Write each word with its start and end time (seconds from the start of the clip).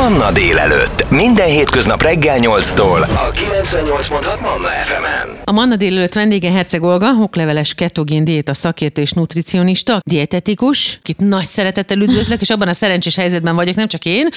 Manna 0.00 0.32
délelőtt. 0.32 1.10
Minden 1.10 1.46
hétköznap 1.46 2.02
reggel 2.02 2.38
8-tól. 2.40 3.00
A 3.00 3.30
98.6 3.30 4.40
Manna 4.40 4.68
FM-en. 4.68 5.38
A 5.44 5.52
Manna 5.52 5.76
délelőtt 5.76 6.12
vendége 6.12 6.50
Herceg 6.50 6.82
Olga, 6.82 7.14
okleveles 7.20 7.74
ketogén 7.74 8.24
diéta 8.24 8.54
szakértő 8.54 9.02
és 9.02 9.12
nutricionista, 9.12 9.98
dietetikus, 10.04 10.98
akit 11.00 11.18
nagy 11.18 11.46
szeretettel 11.46 12.00
üdvözlök, 12.00 12.40
és 12.40 12.50
abban 12.50 12.68
a 12.68 12.72
szerencsés 12.72 13.16
helyzetben 13.16 13.54
vagyok, 13.54 13.74
nem 13.74 13.88
csak 13.88 14.04
én, 14.04 14.28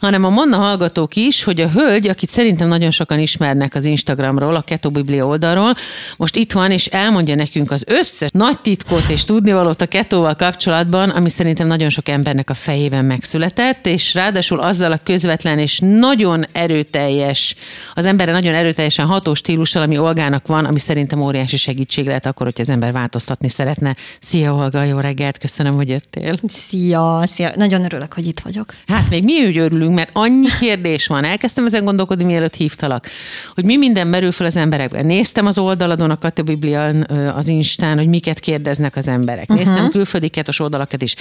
hanem 0.00 0.24
a 0.24 0.28
Manna 0.28 0.56
hallgatók 0.56 1.16
is, 1.16 1.44
hogy 1.44 1.60
a 1.60 1.68
hölgy, 1.68 2.08
akit 2.08 2.30
szerintem 2.30 2.68
nagyon 2.68 2.90
sokan 2.90 3.18
ismernek 3.18 3.74
az 3.74 3.84
Instagramról, 3.84 4.54
a 4.54 4.62
Keto 4.62 4.90
Biblia 4.90 5.26
oldalról, 5.26 5.74
most 6.16 6.36
itt 6.36 6.52
van, 6.52 6.70
és 6.70 6.86
elmondja 6.86 7.34
nekünk 7.34 7.70
az 7.70 7.84
összes 7.86 8.30
nagy 8.32 8.60
titkot 8.60 9.08
és 9.08 9.24
tudnivalót 9.24 9.80
a 9.80 9.86
ketóval 9.86 10.34
kapcsolatban, 10.34 11.10
ami 11.10 11.30
szerintem 11.30 11.66
nagyon 11.66 11.90
sok 11.90 12.08
embernek 12.08 12.50
a 12.50 12.54
fejében 12.54 13.04
megszületett, 13.04 13.86
és 13.86 14.14
ráadásul 14.14 14.60
azzal 14.60 14.92
a 14.92 15.02
közvetlen 15.04 15.58
és 15.58 15.78
nagyon 15.78 16.44
erőteljes, 16.52 17.56
az 17.94 18.06
emberre 18.06 18.32
nagyon 18.32 18.54
erőteljesen 18.54 19.06
ható 19.06 19.34
stílussal, 19.34 19.82
ami 19.82 19.98
Olgának 19.98 20.46
van, 20.46 20.64
ami 20.64 20.78
szerintem 20.78 21.22
óriási 21.22 21.56
segítség 21.56 22.06
lehet 22.06 22.26
akkor, 22.26 22.46
hogy 22.46 22.60
az 22.60 22.70
ember 22.70 22.92
változtatni 22.92 23.48
szeretne. 23.48 23.96
Szia 24.20 24.54
Olga, 24.54 24.82
jó 24.82 24.98
reggelt, 24.98 25.38
köszönöm, 25.38 25.74
hogy 25.74 25.88
jöttél. 25.88 26.34
Szia, 26.46 27.22
szia. 27.26 27.52
Nagyon 27.56 27.84
örülök, 27.84 28.12
hogy 28.12 28.26
itt 28.26 28.40
vagyok. 28.40 28.74
Hát 28.86 29.10
még 29.10 29.24
mi 29.24 29.46
úgy 29.46 29.58
örülünk, 29.58 29.94
mert 29.94 30.10
annyi 30.12 30.48
kérdés 30.60 31.06
van. 31.06 31.24
Elkezdtem 31.24 31.66
ezen 31.66 31.84
gondolkodni, 31.84 32.24
mielőtt 32.24 32.54
hívtalak, 32.54 33.06
hogy 33.54 33.64
mi 33.64 33.76
minden 33.76 34.06
merül 34.06 34.32
fel 34.32 34.46
az 34.46 34.56
emberekben. 34.56 35.06
Néztem 35.06 35.46
az 35.46 35.58
oldaladon, 35.58 36.10
a 36.10 36.16
Kata 36.16 36.42
Biblián, 36.42 37.02
az 37.36 37.48
Instán, 37.48 37.96
hogy 37.96 38.08
miket 38.08 38.38
kérdeznek 38.40 38.96
az 38.96 39.08
emberek. 39.08 39.48
Néztem 39.48 39.74
uh-huh. 39.74 39.90
külföldi 39.90 40.28
ketos 40.28 40.60
oldalakat 40.60 41.02
is. 41.02 41.14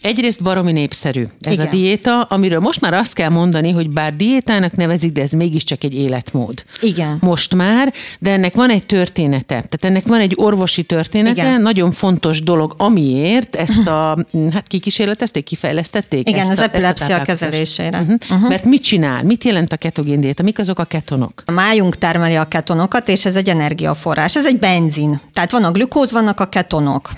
Egyrészt 0.00 0.42
baromi 0.42 0.72
népszerű 0.72 1.26
ez 1.40 1.52
Igen. 1.52 1.66
a 1.66 1.70
diéta, 1.70 2.22
amiről 2.22 2.60
most 2.60 2.80
már 2.80 2.94
azt 2.94 3.14
kell 3.14 3.23
mondani, 3.30 3.70
hogy 3.70 3.90
bár 3.90 4.16
diétának 4.16 4.76
nevezik, 4.76 5.12
de 5.12 5.22
ez 5.22 5.32
mégiscsak 5.32 5.84
egy 5.84 5.94
életmód. 5.94 6.64
Igen. 6.80 7.18
Most 7.20 7.54
már, 7.54 7.92
de 8.18 8.30
ennek 8.30 8.54
van 8.54 8.70
egy 8.70 8.86
története. 8.86 9.46
Tehát 9.46 9.84
ennek 9.84 10.06
van 10.06 10.20
egy 10.20 10.32
orvosi 10.36 10.82
története, 10.82 11.42
Igen. 11.42 11.60
nagyon 11.60 11.90
fontos 11.90 12.42
dolog, 12.42 12.74
amiért 12.76 13.56
ezt 13.56 13.86
a, 13.86 14.26
hát 14.52 14.66
kikísérletezték, 14.66 15.44
kifejlesztették? 15.44 16.28
Igen, 16.28 16.40
ezt 16.40 16.50
az 16.50 16.58
a, 16.58 16.62
epilepsia 16.62 17.22
kezelésére. 17.22 17.98
Uh-huh. 17.98 18.16
Uh-huh. 18.30 18.48
Mert 18.48 18.64
mit 18.64 18.82
csinál? 18.82 19.22
Mit 19.22 19.44
jelent 19.44 19.72
a 19.72 19.76
ketogén 19.76 20.20
diéta? 20.20 20.42
Mik 20.42 20.58
azok 20.58 20.78
a 20.78 20.84
ketonok? 20.84 21.42
A 21.46 21.50
májunk 21.50 21.98
termeli 21.98 22.34
a 22.34 22.44
ketonokat, 22.44 23.08
és 23.08 23.24
ez 23.24 23.36
egy 23.36 23.48
energiaforrás. 23.48 24.36
Ez 24.36 24.46
egy 24.46 24.58
benzin. 24.58 25.20
Tehát 25.32 25.50
van 25.50 25.64
a 25.64 25.70
glükóz, 25.70 26.12
vannak 26.12 26.40
a 26.40 26.46
ketonok. 26.48 27.10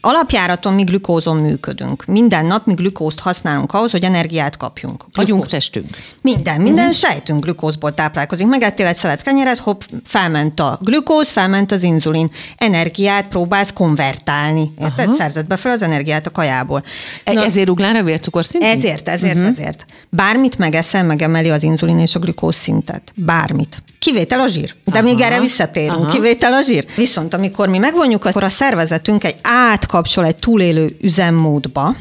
Alapjáraton 0.00 0.74
mi 0.74 0.82
glükózon 0.82 1.36
működünk. 1.36 2.04
Minden 2.04 2.46
nap 2.46 2.66
mi 2.66 2.74
glükózt 2.74 3.18
használunk 3.18 3.72
ahhoz, 3.72 3.90
hogy 3.90 4.04
energiát 4.04 4.56
kapjunk. 4.56 5.02
Glükóz. 5.02 5.24
Agyunk, 5.24 5.46
testünk. 5.46 5.86
Minden, 6.20 6.60
minden 6.60 6.88
uh-huh. 6.88 6.98
sejtünk 6.98 7.44
glükózból 7.44 7.94
táplálkozik. 7.94 8.46
Megettél 8.46 8.86
egy 8.86 8.96
szelet 8.96 9.22
kenyeret, 9.22 9.58
hopp, 9.58 9.80
felment 10.04 10.60
a 10.60 10.78
glükóz, 10.82 11.30
felment 11.30 11.72
az 11.72 11.82
inzulin. 11.82 12.30
Energiát 12.56 13.28
próbálsz 13.28 13.72
konvertálni. 13.72 14.72
Érted? 14.80 14.98
Uh-huh. 14.98 15.14
Szerzed 15.14 15.46
be 15.46 15.56
fel 15.56 15.72
az 15.72 15.82
energiát 15.82 16.26
a 16.26 16.30
kajából. 16.30 16.84
E- 17.24 17.32
Na, 17.32 17.44
ezért 17.44 17.68
ugrál 17.68 17.96
a 17.96 18.02
vércukorszint? 18.02 18.64
Ezért, 18.64 19.08
ezért, 19.08 19.36
uh-huh. 19.36 19.50
ezért. 19.50 19.84
Bármit 20.08 20.58
megeszel, 20.58 21.04
megemeli 21.04 21.50
az 21.50 21.62
inzulin 21.62 21.98
és 21.98 22.14
a 22.14 22.18
glükóz 22.18 22.56
szintet. 22.56 23.12
Bármit. 23.14 23.82
Kivétel 23.98 24.40
a 24.40 24.46
zsír. 24.46 24.74
De 24.84 24.98
Aha. 24.98 25.02
még 25.02 25.20
erre 25.20 25.40
visszatérünk. 25.40 25.96
Aha. 25.96 26.12
Kivétel 26.12 26.52
a 26.52 26.62
zsír. 26.62 26.86
Viszont 26.96 27.34
amikor 27.34 27.68
mi 27.68 27.78
megvonjuk, 27.78 28.24
akkor 28.24 28.44
a 28.44 28.48
szervezetünk 28.48 29.24
egy 29.24 29.36
átkapcsol 29.90 30.24
egy 30.24 30.36
túlélő 30.36 30.96
üzemmódba, 31.00 31.96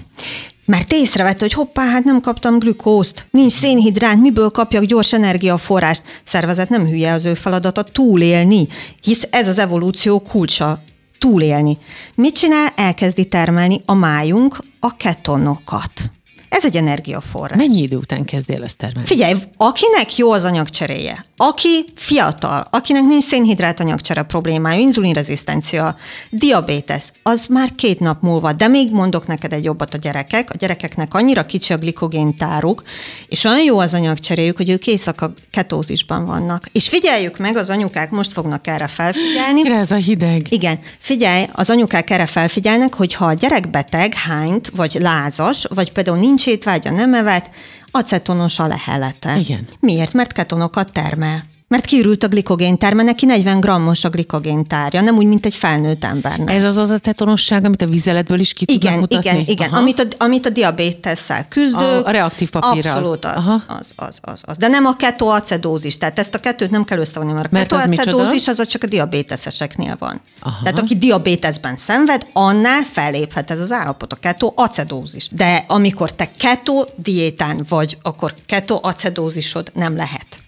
mert 0.65 0.91
észrevette, 0.93 1.39
hogy 1.39 1.53
hoppá, 1.53 1.83
hát 1.83 2.03
nem 2.03 2.21
kaptam 2.21 2.59
glükózt, 2.59 3.27
nincs 3.31 3.51
szénhidrát, 3.51 4.17
miből 4.19 4.49
kapjak 4.49 4.83
gyors 4.83 5.13
energiaforrást. 5.13 6.03
Szervezet 6.23 6.69
nem 6.69 6.87
hülye 6.87 7.13
az 7.13 7.25
ő 7.25 7.33
feladata 7.33 7.83
túlélni, 7.83 8.67
hisz 9.01 9.27
ez 9.31 9.47
az 9.47 9.59
evolúció 9.59 10.19
kulcsa 10.19 10.81
túlélni. 11.19 11.77
Mit 12.15 12.35
csinál? 12.35 12.73
Elkezdi 12.75 13.25
termelni 13.25 13.81
a 13.85 13.93
májunk 13.93 14.57
a 14.79 14.95
ketonokat. 14.95 16.11
Ez 16.49 16.65
egy 16.65 16.75
energiaforrás. 16.75 17.57
Mennyi 17.57 17.81
idő 17.81 17.95
után 17.95 18.25
kezdél 18.25 18.63
ezt 18.63 18.77
termelni? 18.77 19.07
Figyelj, 19.07 19.33
akinek 19.57 20.17
jó 20.17 20.31
az 20.31 20.43
anyagcseréje, 20.43 21.25
aki 21.37 21.85
fiatal, 21.95 22.67
akinek 22.71 23.03
nincs 23.03 23.23
szénhidrát 23.23 23.79
anyagcsere 23.79 24.21
problémája, 24.21 24.79
inzulinrezisztencia, 24.79 25.95
diabétesz, 26.29 27.13
az 27.23 27.45
már 27.49 27.75
két 27.75 27.99
nap 27.99 28.21
múlva, 28.21 28.53
de 28.53 28.67
még 28.67 28.91
mondok 28.91 29.27
neked 29.27 29.53
egy 29.53 29.63
jobbat 29.63 29.93
a 29.93 29.97
gyerekek, 29.97 30.49
a 30.49 30.57
gyerekeknek 30.57 31.13
annyira 31.13 31.45
kicsi 31.45 31.73
a 31.73 31.77
glikogén 31.77 32.35
táruk, 32.35 32.83
és 33.27 33.43
olyan 33.43 33.63
jó 33.63 33.79
az 33.79 33.93
anyagcseréjük, 33.93 34.57
hogy 34.57 34.69
ők 34.69 34.87
éjszaka 34.87 35.33
ketózisban 35.51 36.25
vannak. 36.25 36.65
És 36.71 36.87
figyeljük 36.89 37.37
meg, 37.37 37.57
az 37.57 37.69
anyukák 37.69 38.09
most 38.09 38.33
fognak 38.33 38.67
erre 38.67 38.87
felfigyelni. 38.87 39.61
Mire 39.61 39.77
ez 39.77 39.91
a 39.91 39.95
hideg? 39.95 40.47
Igen, 40.49 40.79
figyelj, 40.97 41.45
az 41.53 41.69
anyukák 41.69 42.09
erre 42.09 42.25
felfigyelnek, 42.25 42.93
hogy 42.93 43.13
ha 43.13 43.25
a 43.25 43.33
gyerek 43.33 43.69
beteg, 43.69 44.13
hányt, 44.13 44.71
vagy 44.75 44.97
lázas, 44.99 45.65
vagy 45.73 45.91
például 45.91 46.17
nincs 46.17 46.38
étvágya, 46.45 46.91
nem 46.91 47.13
evett, 47.13 47.49
acetonos 47.91 48.59
a 48.59 48.67
lehelete. 48.67 49.37
Igen. 49.37 49.67
Miért? 49.79 50.13
Mert 50.13 50.31
ketonokat 50.31 50.93
termel. 50.93 51.43
Mert 51.69 51.85
kiürült 51.85 52.23
a 52.23 52.27
glikogén 52.27 52.77
terme, 52.77 53.03
neki 53.03 53.25
40 53.25 53.59
grammos 53.59 54.03
a 54.03 54.09
glikogén 54.09 54.67
tárja, 54.67 55.01
nem 55.01 55.17
úgy, 55.17 55.25
mint 55.25 55.45
egy 55.45 55.55
felnőtt 55.55 56.03
embernek. 56.03 56.55
Ez 56.55 56.63
az 56.63 56.77
az 56.77 56.89
a 56.89 56.97
tetonosság, 56.97 57.65
amit 57.65 57.81
a 57.81 57.85
vizeletből 57.85 58.39
is 58.39 58.53
ki 58.53 58.65
igen, 58.67 58.79
tudnak 58.79 58.99
mutatni? 58.99 59.39
Igen, 59.39 59.47
igen, 59.47 59.71
amit 59.71 59.99
a, 59.99 60.23
amit 60.23 60.45
a 60.45 60.49
diabétesszel 60.49 61.47
küzdők. 61.47 61.81
A, 61.81 62.05
a 62.05 62.11
reaktív 62.11 62.49
papírral. 62.49 62.97
Abszolút 62.97 63.25
az, 63.25 63.35
Aha. 63.35 63.63
az, 63.67 63.91
az, 63.95 64.19
az, 64.21 64.41
az. 64.45 64.57
De 64.57 64.67
nem 64.67 64.85
a 64.85 64.95
ketoacedózis, 64.95 65.97
tehát 65.97 66.19
ezt 66.19 66.35
a 66.35 66.39
kettőt 66.39 66.69
nem 66.69 66.83
kell 66.83 66.99
összevonni, 66.99 67.31
mert 67.31 67.45
a 67.45 67.49
Mert 67.51 67.69
ketoacedózis 67.69 68.47
az, 68.47 68.59
az 68.59 68.67
csak 68.67 68.83
a 68.83 68.87
diabéteseseknél 68.87 69.95
van. 69.99 70.21
Aha. 70.39 70.63
Tehát 70.63 70.79
aki 70.79 70.97
diabéteszben 70.97 71.75
szenved, 71.75 72.27
annál 72.33 72.83
felléphet 72.83 73.51
ez 73.51 73.59
az 73.59 73.71
állapot, 73.71 74.13
a 74.13 74.15
ketoacedózis. 74.15 75.27
De 75.31 75.65
amikor 75.67 76.11
te 76.11 76.31
keto 76.37 76.85
diétán 76.95 77.65
vagy, 77.69 77.97
akkor 78.01 78.33
ketoacedózisod 78.45 79.71
nem 79.73 79.95
lehet. 79.95 80.39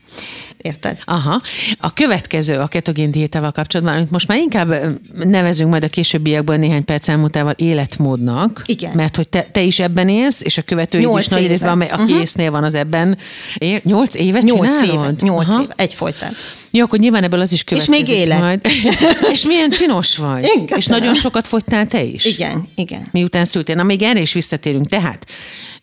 Érted? 0.58 0.98
Aha. 1.06 1.42
A 1.80 1.94
következő 1.94 2.58
a 2.58 2.68
ketogén 2.68 3.12
diétával 3.12 3.52
kapcsolatban, 3.52 3.96
amit 3.96 4.12
most 4.12 4.28
már 4.28 4.38
inkább 4.38 4.76
nevezünk 5.24 5.70
majd 5.70 5.84
a 5.84 5.88
későbbiekben 5.88 6.60
néhány 6.60 6.86
perc 6.86 7.08
elmúltával 7.08 7.54
életmódnak. 7.58 8.62
Igen. 8.66 8.92
Mert 8.96 9.16
hogy 9.16 9.28
te, 9.30 9.42
te 9.52 9.62
is 9.62 9.80
ebben 9.80 10.10
élsz, 10.10 10.42
és 10.44 10.58
a 10.58 10.62
követőid 10.62 11.04
Nyolc 11.04 11.20
is 11.20 11.28
nagy 11.28 11.40
éve. 11.40 11.50
részben, 11.50 11.70
amely, 11.70 11.90
aki 11.90 12.12
Mhm. 12.12 12.22
észnél 12.22 12.52
van, 12.52 12.64
az 12.64 12.76
ebben 12.76 13.18
él. 13.58 13.80
Nyolc 13.84 14.16
évet 14.16 14.42
Nyolc 14.44 14.80
csinálod? 14.80 15.16
éve, 15.18 15.32
nyolc 15.32 15.48
Aha. 15.48 15.62
éve, 15.62 15.74
egyfolytán. 15.76 16.34
Jó, 16.72 16.84
akkor 16.84 17.00
nyilván 17.00 17.24
ebből 17.24 17.40
az 17.40 17.52
is 17.52 17.64
következik 17.64 18.08
még 18.08 18.18
élek. 18.18 18.40
Majd. 18.40 18.62
és 19.34 19.46
milyen 19.46 19.70
csinos 19.70 20.18
vagy. 20.18 20.44
Én 20.44 20.64
és 20.76 20.86
nagyon 20.86 21.16
sokat 21.16 21.48
fogytál 21.48 21.88
te 21.88 22.04
is. 22.04 22.26
Igen, 22.26 22.68
igen. 22.76 23.08
Miután 23.12 23.46
szültél. 23.46 23.76
Na, 23.76 23.84
még 23.84 24.02
erre 24.02 24.20
is 24.20 24.34
visszatérünk. 24.34 24.88
Tehát 24.90 25.26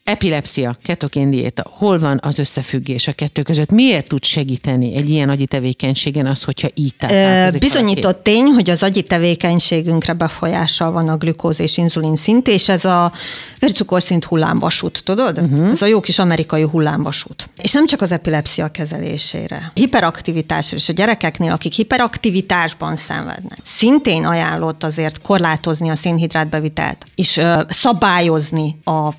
epilepsia, 0.08 0.76
ketogén 0.82 1.30
diéta, 1.30 1.70
hol 1.70 1.98
van 1.98 2.20
az 2.22 2.38
összefüggés 2.38 3.08
a 3.08 3.12
kettő 3.12 3.42
között? 3.42 3.70
Miért 3.70 4.08
tud 4.08 4.24
segíteni 4.24 4.94
egy 4.96 5.10
ilyen 5.10 5.28
agyi 5.28 5.46
tevékenységen 5.46 6.26
az, 6.26 6.42
hogyha 6.42 6.68
így 6.74 6.94
táplálkozik 6.98 7.60
Bizonyított 7.60 8.22
tény, 8.22 8.44
hogy 8.44 8.70
az 8.70 8.82
agyi 8.82 9.02
tevékenységünkre 9.02 10.12
befolyással 10.12 10.90
van 10.90 11.08
a 11.08 11.16
glükóz 11.16 11.60
és 11.60 11.76
inzulin 11.76 12.16
szint, 12.16 12.48
és 12.48 12.68
ez 12.68 12.84
a 12.84 13.12
vércukorszint 13.58 14.24
hullámvasút, 14.24 15.02
tudod? 15.04 15.38
Uh-huh. 15.38 15.70
Ez 15.70 15.82
a 15.82 15.86
jó 15.86 16.00
kis 16.00 16.18
amerikai 16.18 16.62
hullámvasút. 16.62 17.50
És 17.62 17.72
nem 17.72 17.86
csak 17.86 18.00
az 18.00 18.12
epilepsia 18.12 18.68
kezelésére, 18.68 19.72
hiperaktivitásra, 19.74 20.76
és 20.76 20.88
a 20.88 20.92
gyerekeknél, 20.92 21.52
akik 21.52 21.72
hiperaktivitásban 21.72 22.96
szenvednek, 22.96 23.58
szintén 23.62 24.24
ajánlott 24.24 24.84
azért 24.84 25.22
korlátozni 25.22 25.88
a 25.88 25.96
szénhidrátbevitelt, 25.96 27.04
és 27.14 27.36
ö, 27.36 27.60
szabályozni 27.68 28.78
a 28.84 29.12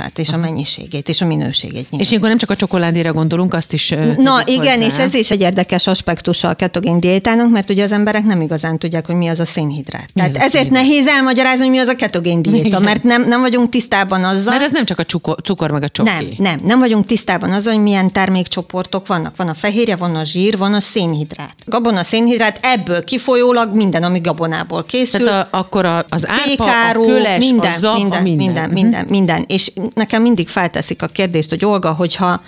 fogyasztását, 0.00 0.18
és 0.18 0.28
a 0.28 0.36
mennyiségét, 0.36 1.08
és 1.08 1.20
a 1.20 1.26
minőségét. 1.26 1.72
nyilván. 1.72 2.00
És 2.00 2.08
ilyenkor 2.08 2.28
nem 2.28 2.38
csak 2.38 2.50
a 2.50 2.56
csokoládéra 2.56 3.12
gondolunk, 3.12 3.54
azt 3.54 3.72
is 3.72 3.94
Na 4.16 4.42
igen, 4.44 4.82
hozzá. 4.82 4.86
és 4.86 4.98
ez 4.98 5.14
is 5.14 5.30
egy 5.30 5.40
érdekes 5.40 5.86
aspektusa 5.86 6.48
a 6.48 6.54
ketogén 6.54 7.00
diétának, 7.00 7.50
mert 7.50 7.70
ugye 7.70 7.82
az 7.82 7.92
emberek 7.92 8.24
nem 8.24 8.40
igazán 8.40 8.78
tudják, 8.78 9.06
hogy 9.06 9.14
mi 9.14 9.28
az 9.28 9.40
a 9.40 9.44
szénhidrát. 9.44 10.08
Mi 10.14 10.20
Tehát 10.20 10.30
az 10.30 10.36
ezért 10.36 10.52
szénhidrát? 10.52 10.82
nehéz 10.82 11.06
elmagyarázni, 11.06 11.60
hogy 11.62 11.70
mi 11.70 11.78
az 11.78 11.88
a 11.88 11.96
ketogén 11.96 12.42
diéta, 12.42 12.66
Igen. 12.66 12.82
mert 12.82 13.02
nem, 13.02 13.28
nem 13.28 13.40
vagyunk 13.40 13.68
tisztában 13.68 14.24
azzal. 14.24 14.52
Mert 14.52 14.64
ez 14.64 14.72
nem 14.72 14.84
csak 14.84 14.98
a 14.98 15.04
cukor, 15.04 15.36
cukor 15.42 15.70
meg 15.70 15.82
a 15.82 15.88
csoki. 15.88 16.10
nem, 16.10 16.26
nem, 16.38 16.60
nem 16.64 16.78
vagyunk 16.78 17.06
tisztában 17.06 17.52
azzal, 17.52 17.72
hogy 17.74 17.82
milyen 17.82 18.12
termékcsoportok 18.12 19.06
vannak. 19.06 19.36
Van 19.36 19.48
a 19.48 19.54
fehérje, 19.54 19.96
van 19.96 20.14
a 20.14 20.24
zsír, 20.24 20.56
van 20.58 20.74
a 20.74 20.80
szénhidrát. 20.80 21.54
Gabona, 21.66 22.04
szénhidrát, 22.04 22.58
ebből 22.62 23.04
kifolyólag 23.04 23.74
minden, 23.74 24.02
ami 24.02 24.20
gabonából 24.20 24.84
készül. 24.84 25.24
Tehát 25.24 25.48
a, 25.52 25.58
akkor 25.58 25.84
a, 25.84 26.04
az 26.08 26.28
árpa, 26.28 26.44
Pékáru, 26.64 27.02
a 27.02 27.06
köles, 27.06 27.38
minden, 27.38 27.72
a 27.72 27.78
zap, 27.78 27.96
minden, 27.96 28.18
a 28.18 28.22
minden. 28.22 28.44
minden, 28.46 28.70
minden, 28.70 29.06
minden. 29.08 29.44
És 29.48 29.72
nekem 29.94 30.22
mindig 30.22 30.48
felteszik 30.48 31.02
a 31.02 31.06
kérdést, 31.06 31.48
hogy 31.48 31.64
Olga, 31.64 31.92
hogyha 31.92 32.40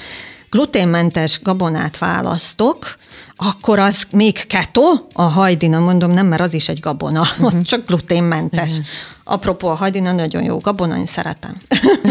gluténmentes 0.53 1.41
gabonát 1.43 1.99
választok, 1.99 2.97
akkor 3.37 3.79
az 3.79 4.07
még 4.11 4.47
keto, 4.47 4.83
a 5.13 5.23
hajdina, 5.23 5.79
mondom, 5.79 6.11
nem, 6.11 6.27
mert 6.27 6.43
az 6.43 6.55
is 6.55 6.69
egy 6.69 6.81
gabona, 6.81 7.21
uh-huh. 7.21 7.47
ott 7.55 7.63
csak 7.63 7.87
gluténmentes. 7.87 8.71
Uh-huh. 8.71 8.87
Apropó, 9.25 9.69
a 9.69 9.75
hajdina 9.75 10.13
nagyon 10.13 10.45
jó 10.45 10.59
gabona, 10.59 10.97
én 10.97 11.07
szeretem. 11.07 11.57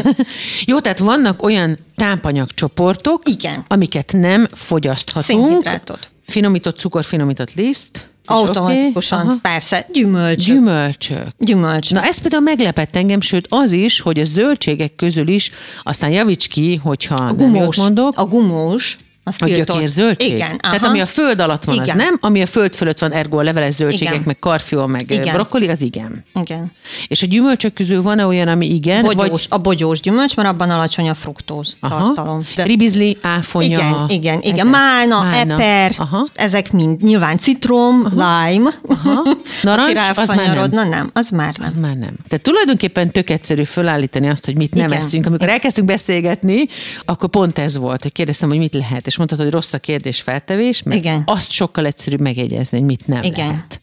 jó, 0.66 0.80
tehát 0.80 1.00
vannak 1.00 1.44
olyan 1.44 1.80
tápanyagcsoportok, 1.96 3.30
Igen. 3.30 3.66
amiket 3.68 4.14
nem 4.14 4.48
fogyaszthatunk. 4.54 5.46
Szénhidrátot. 5.48 6.10
Finomított 6.28 6.80
cukor, 6.80 7.04
finomított 7.04 7.54
liszt. 7.54 8.11
Automatikusan, 8.32 9.26
okay. 9.26 9.38
persze, 9.42 9.86
gyümölcsök. 9.94 10.56
Gyümölcsök. 10.56 11.28
Gyümölcsök. 11.38 11.98
Na 11.98 12.04
ez 12.04 12.18
például 12.18 12.44
meglepett 12.44 12.96
engem, 12.96 13.22
sőt 13.22 13.48
az 13.50 13.72
is, 13.72 14.00
hogy 14.00 14.20
a 14.20 14.24
zöldségek 14.24 14.96
közül 14.96 15.28
is, 15.28 15.52
aztán 15.84 16.10
javíts 16.10 16.48
ki, 16.48 16.76
hogyha 16.76 17.16
a 17.16 17.34
gumós, 17.34 17.78
nem 17.78 17.86
mondok. 17.86 18.14
A 18.18 18.26
gumós, 18.26 18.98
azt 19.24 19.42
a 19.42 19.48
gyökérzöldség? 19.48 20.34
Igen. 20.34 20.48
Aha. 20.48 20.58
Tehát 20.60 20.84
ami 20.84 21.00
a 21.00 21.06
föld 21.06 21.40
alatt 21.40 21.64
van, 21.64 21.76
igen. 21.76 21.90
az 21.90 22.04
nem, 22.04 22.18
ami 22.22 22.42
a 22.42 22.46
föld 22.46 22.76
fölött 22.76 23.00
van, 23.00 23.12
ergo 23.12 23.38
a 23.38 23.42
leveles 23.42 23.74
zöldségek, 23.74 24.14
igen. 24.14 24.26
meg 24.26 24.40
karfiol, 24.40 24.88
meg 24.88 25.12
igen. 25.12 25.34
brokkoli, 25.34 25.68
az 25.68 25.82
igen. 25.82 26.26
Igen. 26.42 26.72
És 27.08 27.24
a 27.24 27.26
gyümölcsök 27.26 27.74
közül 27.74 28.02
van-e 28.02 28.26
olyan, 28.26 28.48
ami 28.48 28.74
igen? 28.74 29.02
Bogyós, 29.02 29.28
vagy... 29.30 29.46
A 29.50 29.58
bogyós 29.58 30.00
gyümölcs, 30.00 30.36
mert 30.36 30.50
abban 30.50 30.70
alacsony 30.70 31.10
a 31.10 31.14
fruktóz 31.14 31.78
Aha. 31.80 32.04
tartalom. 32.04 32.46
De... 32.56 32.64
Ribizli, 32.64 33.18
áfonya. 33.22 33.68
Igen, 33.68 34.06
igen, 34.08 34.40
igen. 34.42 34.54
Ezek. 34.54 34.72
Málna, 34.72 35.24
Málna, 35.24 35.54
eper, 35.54 35.94
Aha. 35.98 36.28
ezek 36.34 36.72
mind. 36.72 37.02
Nyilván 37.02 37.38
citrom, 37.38 38.06
Aha. 38.18 38.48
lime. 38.48 38.70
Aha. 38.88 39.24
Narancs, 39.62 39.98
az 40.16 40.28
már 40.28 40.56
nem. 40.56 40.70
Na, 40.72 40.84
nem. 40.84 41.10
Az 41.14 41.30
már 41.30 41.54
nem. 41.58 41.68
Az 41.68 41.76
már 41.76 41.96
nem. 41.96 42.14
Tehát 42.28 42.44
tulajdonképpen 42.44 43.12
tök 43.12 43.30
egyszerű 43.30 43.64
fölállítani 43.64 44.30
azt, 44.30 44.46
hogy 44.46 44.58
mit 44.58 44.74
nem 44.74 44.88
igen. 44.88 44.98
eszünk. 44.98 45.26
Amikor 45.26 45.46
igen. 45.46 45.56
elkezdtünk 45.56 45.88
beszélgetni, 45.88 46.66
akkor 47.06 47.30
pont 47.30 47.60
ez 47.60 47.78
volt, 47.78 48.02
hogy 48.02 48.12
kérdeztem, 48.12 48.50
hogy 48.50 48.58
mit 48.58 48.74
lehet, 48.74 49.08
és 49.12 49.18
mondtad, 49.18 49.40
hogy 49.40 49.50
rossz 49.50 49.74
a 49.74 49.80
kérdés-feltevés, 49.80 50.84
mert 50.84 51.00
Igen. 51.00 51.24
azt 51.26 51.52
sokkal 51.52 51.86
egyszerűbb 51.86 52.22
megjegyezni, 52.22 52.78
hogy 52.78 52.88
mit 52.88 53.08
nem 53.08 53.24
Igen. 53.24 53.48
lehet. 53.48 53.81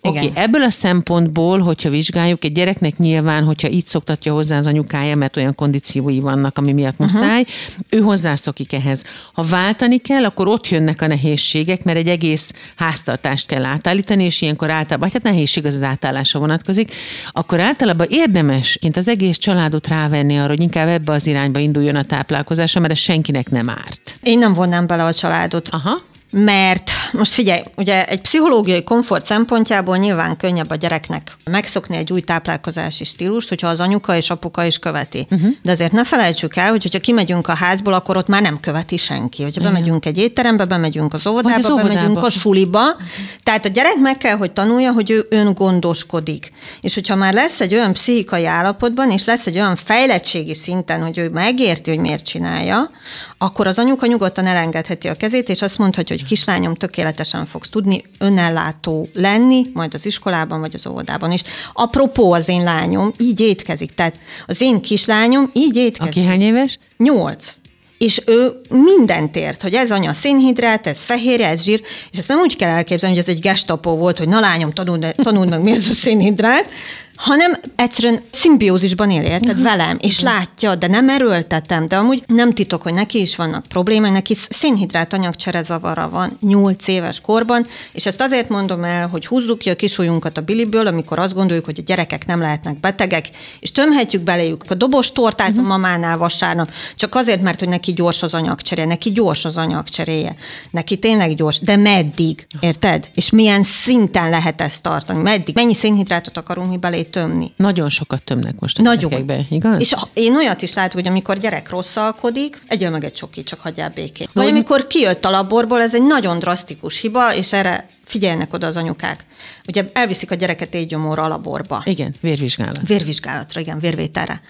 Oké, 0.00 0.18
okay, 0.18 0.30
ebből 0.34 0.62
a 0.62 0.70
szempontból, 0.70 1.58
hogyha 1.58 1.90
vizsgáljuk, 1.90 2.44
egy 2.44 2.52
gyereknek 2.52 2.98
nyilván, 2.98 3.44
hogyha 3.44 3.68
így 3.68 3.86
szoktatja 3.86 4.32
hozzá 4.32 4.56
az 4.56 4.66
anyukája, 4.66 5.16
mert 5.16 5.36
olyan 5.36 5.54
kondíciói 5.54 6.20
vannak, 6.20 6.58
ami 6.58 6.72
miatt 6.72 6.98
uh-huh. 6.98 7.20
muszáj, 7.20 7.44
ő 7.88 8.00
hozzászokik 8.00 8.72
ehhez. 8.72 9.04
Ha 9.32 9.42
váltani 9.42 9.98
kell, 9.98 10.24
akkor 10.24 10.48
ott 10.48 10.68
jönnek 10.68 11.02
a 11.02 11.06
nehézségek, 11.06 11.84
mert 11.84 11.98
egy 11.98 12.08
egész 12.08 12.52
háztartást 12.76 13.46
kell 13.46 13.64
átállítani, 13.64 14.24
és 14.24 14.42
ilyenkor 14.42 14.70
általában, 14.70 15.10
hát 15.12 15.22
nehézség 15.22 15.66
az 15.66 15.74
az 15.74 15.82
átállásra 15.82 16.38
vonatkozik, 16.38 16.92
akkor 17.32 17.60
általában 17.60 18.06
érdemesként 18.10 18.96
az 18.96 19.08
egész 19.08 19.36
családot 19.36 19.88
rávenni 19.88 20.38
arra, 20.38 20.48
hogy 20.48 20.60
inkább 20.60 20.88
ebbe 20.88 21.12
az 21.12 21.26
irányba 21.26 21.58
induljon 21.58 21.96
a 21.96 22.04
táplálkozása, 22.04 22.80
mert 22.80 22.92
ez 22.92 22.98
senkinek 22.98 23.50
nem 23.50 23.68
árt. 23.68 24.18
Én 24.22 24.38
nem 24.38 24.52
vonnám 24.52 24.86
bele 24.86 25.04
a 25.04 25.14
családot. 25.14 25.68
Aha 25.68 26.02
mert 26.44 26.90
most 27.12 27.32
figyelj, 27.32 27.62
ugye 27.76 28.04
egy 28.04 28.20
pszichológiai 28.20 28.84
komfort 28.84 29.24
szempontjából 29.24 29.96
nyilván 29.96 30.36
könnyebb 30.36 30.70
a 30.70 30.74
gyereknek 30.74 31.36
megszokni 31.50 31.96
egy 31.96 32.12
új 32.12 32.20
táplálkozási 32.20 33.04
stílust, 33.04 33.48
hogyha 33.48 33.68
az 33.68 33.80
anyuka 33.80 34.16
és 34.16 34.30
apuka 34.30 34.64
is 34.64 34.78
követi. 34.78 35.26
Uh-huh. 35.30 35.50
De 35.62 35.70
azért 35.70 35.92
ne 35.92 36.04
felejtsük 36.04 36.56
el, 36.56 36.70
hogy 36.70 36.82
hogyha 36.82 36.98
kimegyünk 36.98 37.48
a 37.48 37.54
házból, 37.54 37.92
akkor 37.92 38.16
ott 38.16 38.26
már 38.26 38.42
nem 38.42 38.60
követi 38.60 38.96
senki. 38.96 39.42
Hogyha 39.42 39.60
uh-huh. 39.60 39.74
bemegyünk 39.74 40.06
egy 40.06 40.18
étterembe, 40.18 40.64
bemegyünk 40.64 41.14
az 41.14 41.26
óvodába, 41.26 41.56
az 41.56 41.70
óvodába. 41.70 41.88
bemegyünk 41.88 42.22
a 42.22 42.30
suliba. 42.30 42.96
Tehát 43.42 43.64
a 43.64 43.68
gyerek 43.68 43.96
meg 43.96 44.18
kell, 44.18 44.36
hogy 44.36 44.50
tanulja, 44.50 44.92
hogy 44.92 45.10
ő 45.10 45.26
ön 45.30 45.54
gondoskodik. 45.54 46.52
És 46.80 46.94
hogyha 46.94 47.16
már 47.16 47.32
lesz 47.32 47.60
egy 47.60 47.74
olyan 47.74 47.92
pszichikai 47.92 48.46
állapotban, 48.46 49.10
és 49.10 49.24
lesz 49.24 49.46
egy 49.46 49.56
olyan 49.56 49.76
fejlettségi 49.76 50.54
szinten, 50.54 51.02
hogy 51.02 51.18
ő 51.18 51.28
megérti, 51.28 51.90
hogy 51.90 52.00
miért 52.00 52.24
csinálja, 52.24 52.90
akkor 53.38 53.66
az 53.66 53.78
anyuka 53.78 54.06
nyugodtan 54.06 54.46
elengedheti 54.46 55.08
a 55.08 55.14
kezét, 55.14 55.48
és 55.48 55.62
azt 55.62 55.78
mondhatja, 55.78 56.16
hogy 56.16 56.24
kislányom, 56.24 56.74
tökéletesen 56.74 57.46
fogsz 57.46 57.68
tudni 57.68 58.04
önellátó 58.18 59.08
lenni, 59.14 59.62
majd 59.72 59.94
az 59.94 60.06
iskolában 60.06 60.60
vagy 60.60 60.74
az 60.74 60.86
óvodában 60.86 61.32
is. 61.32 61.42
Apropó 61.72 62.32
az 62.32 62.48
én 62.48 62.62
lányom, 62.62 63.12
így 63.18 63.40
étkezik. 63.40 63.94
Tehát 63.94 64.18
az 64.46 64.60
én 64.60 64.80
kislányom 64.80 65.50
így 65.52 65.76
étkezik. 65.76 66.16
Aki 66.16 66.24
hány 66.24 66.42
éves? 66.42 66.78
Nyolc 66.96 67.54
és 67.98 68.22
ő 68.26 68.60
mindent 68.68 69.36
ért, 69.36 69.62
hogy 69.62 69.74
ez 69.74 69.90
anya 69.90 70.12
szénhidrát, 70.12 70.86
ez 70.86 71.02
fehérje, 71.02 71.48
ez 71.48 71.62
zsír, 71.62 71.80
és 72.10 72.18
ezt 72.18 72.28
nem 72.28 72.38
úgy 72.38 72.56
kell 72.56 72.70
elképzelni, 72.70 73.16
hogy 73.16 73.24
ez 73.28 73.34
egy 73.34 73.40
gestapó 73.40 73.96
volt, 73.96 74.18
hogy 74.18 74.28
na 74.28 74.40
lányom, 74.40 74.70
tanuld, 74.72 75.14
tanuld 75.16 75.48
meg, 75.48 75.62
mi 75.62 75.70
ez 75.70 75.88
a 75.88 75.92
szénhidrát, 75.92 76.68
hanem 77.16 77.52
egyszerűen 77.76 78.22
szimbiózisban 78.30 79.10
él, 79.10 79.22
érted, 79.22 79.62
velem, 79.62 79.96
és 80.00 80.20
látja, 80.20 80.74
de 80.74 80.86
nem 80.86 81.08
erőltetem, 81.08 81.88
de 81.88 81.96
amúgy 81.96 82.24
nem 82.26 82.52
titok, 82.52 82.82
hogy 82.82 82.94
neki 82.94 83.20
is 83.20 83.36
vannak 83.36 83.66
problémái, 83.66 84.10
neki 84.10 84.34
szénhidrát 84.34 85.12
anyagcsere 85.12 85.62
zavara 85.62 86.08
van 86.08 86.38
8 86.40 86.88
éves 86.88 87.20
korban, 87.20 87.66
és 87.92 88.06
ezt 88.06 88.20
azért 88.20 88.48
mondom 88.48 88.84
el, 88.84 89.08
hogy 89.08 89.26
húzzuk 89.26 89.58
ki 89.58 89.70
a 89.70 89.76
kisújunkat 89.76 90.38
a 90.38 90.40
biliből, 90.40 90.86
amikor 90.86 91.18
azt 91.18 91.34
gondoljuk, 91.34 91.64
hogy 91.64 91.78
a 91.78 91.82
gyerekek 91.86 92.26
nem 92.26 92.40
lehetnek 92.40 92.80
betegek, 92.80 93.28
és 93.60 93.72
tömhetjük 93.72 94.22
beléjük 94.22 94.64
a 94.68 94.74
dobos 94.74 95.12
tortát 95.12 95.48
uh-huh. 95.48 95.64
a 95.64 95.68
mamánál 95.68 96.18
vasárnap, 96.18 96.70
csak 96.96 97.14
azért, 97.14 97.42
mert 97.42 97.58
hogy 97.58 97.68
neki 97.68 97.92
gyors 97.92 98.22
az 98.22 98.34
anyagcseré, 98.34 98.84
neki 98.84 99.10
gyors 99.10 99.44
az 99.44 99.56
anyagcseréje, 99.56 100.34
neki 100.70 100.98
tényleg 100.98 101.34
gyors, 101.34 101.60
de 101.60 101.76
meddig, 101.76 102.46
érted? 102.60 103.08
És 103.14 103.30
milyen 103.30 103.62
szinten 103.62 104.30
lehet 104.30 104.60
ezt 104.60 104.82
tartani, 104.82 105.22
meddig, 105.22 105.54
mennyi 105.54 105.74
szénhidrátot 105.74 106.36
akarunk 106.36 106.70
mi 106.70 106.76
belé 106.76 107.05
tömni. 107.10 107.52
Nagyon 107.56 107.88
sokat 107.88 108.22
tömnek 108.22 108.60
most 108.60 108.78
a 108.78 108.82
Nagyon. 108.82 109.10
gyerekekbe, 109.10 109.46
igaz? 109.50 109.80
És 109.80 109.94
én 110.12 110.36
olyat 110.36 110.62
is 110.62 110.74
látok, 110.74 110.92
hogy 110.92 111.08
amikor 111.08 111.38
gyerek 111.38 111.70
rosszalkodik, 111.70 112.62
egyel 112.66 112.90
meg 112.90 113.04
egy 113.04 113.12
csoki, 113.12 113.42
csak 113.42 113.60
hagyjál 113.60 113.90
békén. 113.90 114.28
Vagy 114.32 114.48
amikor 114.48 114.86
kijött 114.86 115.24
a 115.24 115.30
laborból, 115.30 115.80
ez 115.80 115.94
egy 115.94 116.06
nagyon 116.06 116.38
drasztikus 116.38 117.00
hiba, 117.00 117.34
és 117.34 117.52
erre 117.52 117.88
figyelnek 118.04 118.52
oda 118.52 118.66
az 118.66 118.76
anyukák. 118.76 119.24
Ugye 119.68 119.90
elviszik 119.92 120.30
a 120.30 120.34
gyereket 120.34 120.74
égyomóra 120.74 121.22
a 121.22 121.28
laborba. 121.28 121.82
Igen, 121.84 122.14
vérvizsgálat. 122.20 122.80
Vérvizsgálatra, 122.86 123.60
igen, 123.60 123.78
vérvételre 123.78 124.40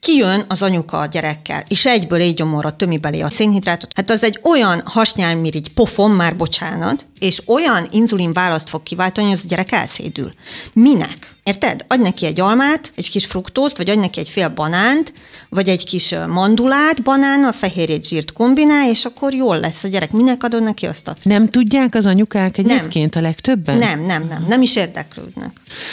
kijön 0.00 0.44
az 0.48 0.62
anyuka 0.62 0.98
a 0.98 1.06
gyerekkel, 1.06 1.64
és 1.68 1.86
egyből 1.86 2.20
így 2.20 2.34
gyomorra 2.34 2.76
tömi 2.76 2.98
belé 2.98 3.20
a 3.20 3.30
szénhidrátot, 3.30 3.92
hát 3.94 4.10
az 4.10 4.24
egy 4.24 4.40
olyan 4.42 4.82
hasnyálmirigy 4.84 5.72
pofon, 5.72 6.10
már 6.10 6.36
bocsánat, 6.36 7.06
és 7.18 7.42
olyan 7.46 7.88
inzulin 7.90 8.32
választ 8.32 8.68
fog 8.68 8.82
kiváltani, 8.82 9.26
hogy 9.26 9.36
az 9.36 9.44
a 9.44 9.48
gyerek 9.48 9.72
elszédül. 9.72 10.34
Minek? 10.72 11.36
Érted? 11.48 11.84
Adj 11.88 12.02
neki 12.02 12.26
egy 12.26 12.40
almát, 12.40 12.92
egy 12.96 13.10
kis 13.10 13.26
fruktózt, 13.26 13.76
vagy 13.76 13.90
adj 13.90 13.98
neki 13.98 14.20
egy 14.20 14.28
fél 14.28 14.48
banánt, 14.48 15.12
vagy 15.48 15.68
egy 15.68 15.84
kis 15.84 16.14
mandulát, 16.28 17.02
banán, 17.02 17.44
a 17.44 17.52
fehérjét 17.52 18.08
zsírt 18.08 18.32
kombinál, 18.32 18.90
és 18.90 19.04
akkor 19.04 19.34
jól 19.34 19.60
lesz 19.60 19.84
a 19.84 19.88
gyerek. 19.88 20.10
Minek 20.10 20.42
adod 20.42 20.62
neki 20.62 20.86
azt 20.86 21.08
a... 21.08 21.14
Nem 21.22 21.48
tudják 21.48 21.94
az 21.94 22.06
anyukák 22.06 22.58
egyébként 22.58 23.14
nem. 23.14 23.24
a 23.24 23.26
legtöbben? 23.26 23.78
Nem, 23.78 24.00
nem, 24.06 24.26
nem. 24.26 24.46
Nem 24.48 24.62
is 24.62 24.76
érdeklődnek. 24.76 25.50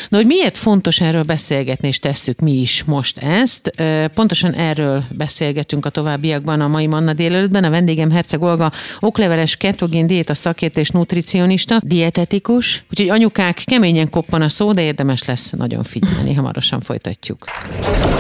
Na, 0.10 0.18
hogy 0.18 0.26
miért 0.26 0.58
fontos 0.58 1.02
erről 1.02 1.24
beszélgetni, 1.24 1.88
és 1.88 2.00
tesszük 2.00 2.40
mi 2.40 2.52
is 2.52 2.84
most 2.84 3.18
ezt? 3.18 3.72
Pontosan 4.14 4.54
erről 4.54 5.04
beszélgetünk 5.10 5.86
a 5.86 5.90
továbbiakban 5.90 6.62
a 6.62 6.68
mai 6.68 6.88
Manna 6.88 7.14
délelőttben. 7.14 7.64
A 7.64 7.70
vendégem 7.70 8.12
Herceg 8.12 8.42
Olga, 8.42 8.72
okleveles 9.00 9.58
ketogén 9.58 10.08
diéta 10.08 10.34
szakértő 10.34 10.80
és 10.80 10.90
nutricionista, 10.90 11.80
dietetikus. 11.84 12.84
Úgyhogy 12.90 13.10
anyukák 13.10 13.62
keményen 13.66 14.10
koppan 14.10 14.42
a 14.42 14.50
szó, 14.50 14.72
de 14.72 14.82
érdemes 14.82 15.26
lesz 15.26 15.45
nagyon 15.52 15.84
figyelni. 15.84 16.34
Hamarosan 16.34 16.82
folytatjuk. 16.82 17.46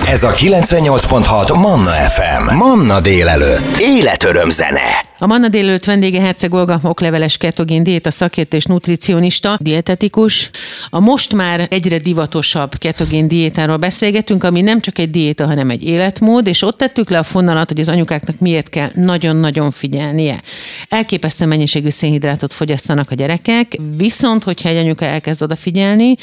Ez 0.07 0.23
a 0.23 0.31
98.6 0.31 1.59
Manna 1.59 1.91
FM. 1.91 2.55
Manna 2.55 2.99
délelőtt. 3.01 3.77
Életöröm 3.79 4.49
zene. 4.49 5.05
A 5.19 5.27
Manna 5.27 5.47
délőtt 5.47 5.85
vendége 5.85 6.21
Herceg 6.21 6.53
Olga, 6.53 6.79
okleveles 6.83 7.37
ketogén 7.37 7.83
diéta 7.83 8.11
szakértő 8.11 8.57
és 8.57 8.65
nutricionista, 8.65 9.57
dietetikus. 9.61 10.49
A 10.89 10.99
most 10.99 11.33
már 11.33 11.67
egyre 11.69 11.97
divatosabb 11.97 12.77
ketogén 12.77 13.27
diétáról 13.27 13.77
beszélgetünk, 13.77 14.43
ami 14.43 14.61
nem 14.61 14.79
csak 14.79 14.97
egy 14.97 15.09
diéta, 15.09 15.45
hanem 15.45 15.69
egy 15.69 15.83
életmód, 15.83 16.47
és 16.47 16.61
ott 16.61 16.77
tettük 16.77 17.09
le 17.09 17.17
a 17.17 17.23
fonalat, 17.23 17.69
hogy 17.69 17.79
az 17.79 17.89
anyukáknak 17.89 18.39
miért 18.39 18.69
kell 18.69 18.89
nagyon-nagyon 18.93 19.71
figyelnie. 19.71 20.41
Elképesztő 20.89 21.45
mennyiségű 21.45 21.89
szénhidrátot 21.89 22.53
fogyasztanak 22.53 23.11
a 23.11 23.15
gyerekek, 23.15 23.77
viszont 23.97 24.43
hogyha 24.43 24.69
egy 24.69 24.77
anyuka 24.77 25.05
elkezd 25.05 25.41
odafigyelni, 25.41 26.15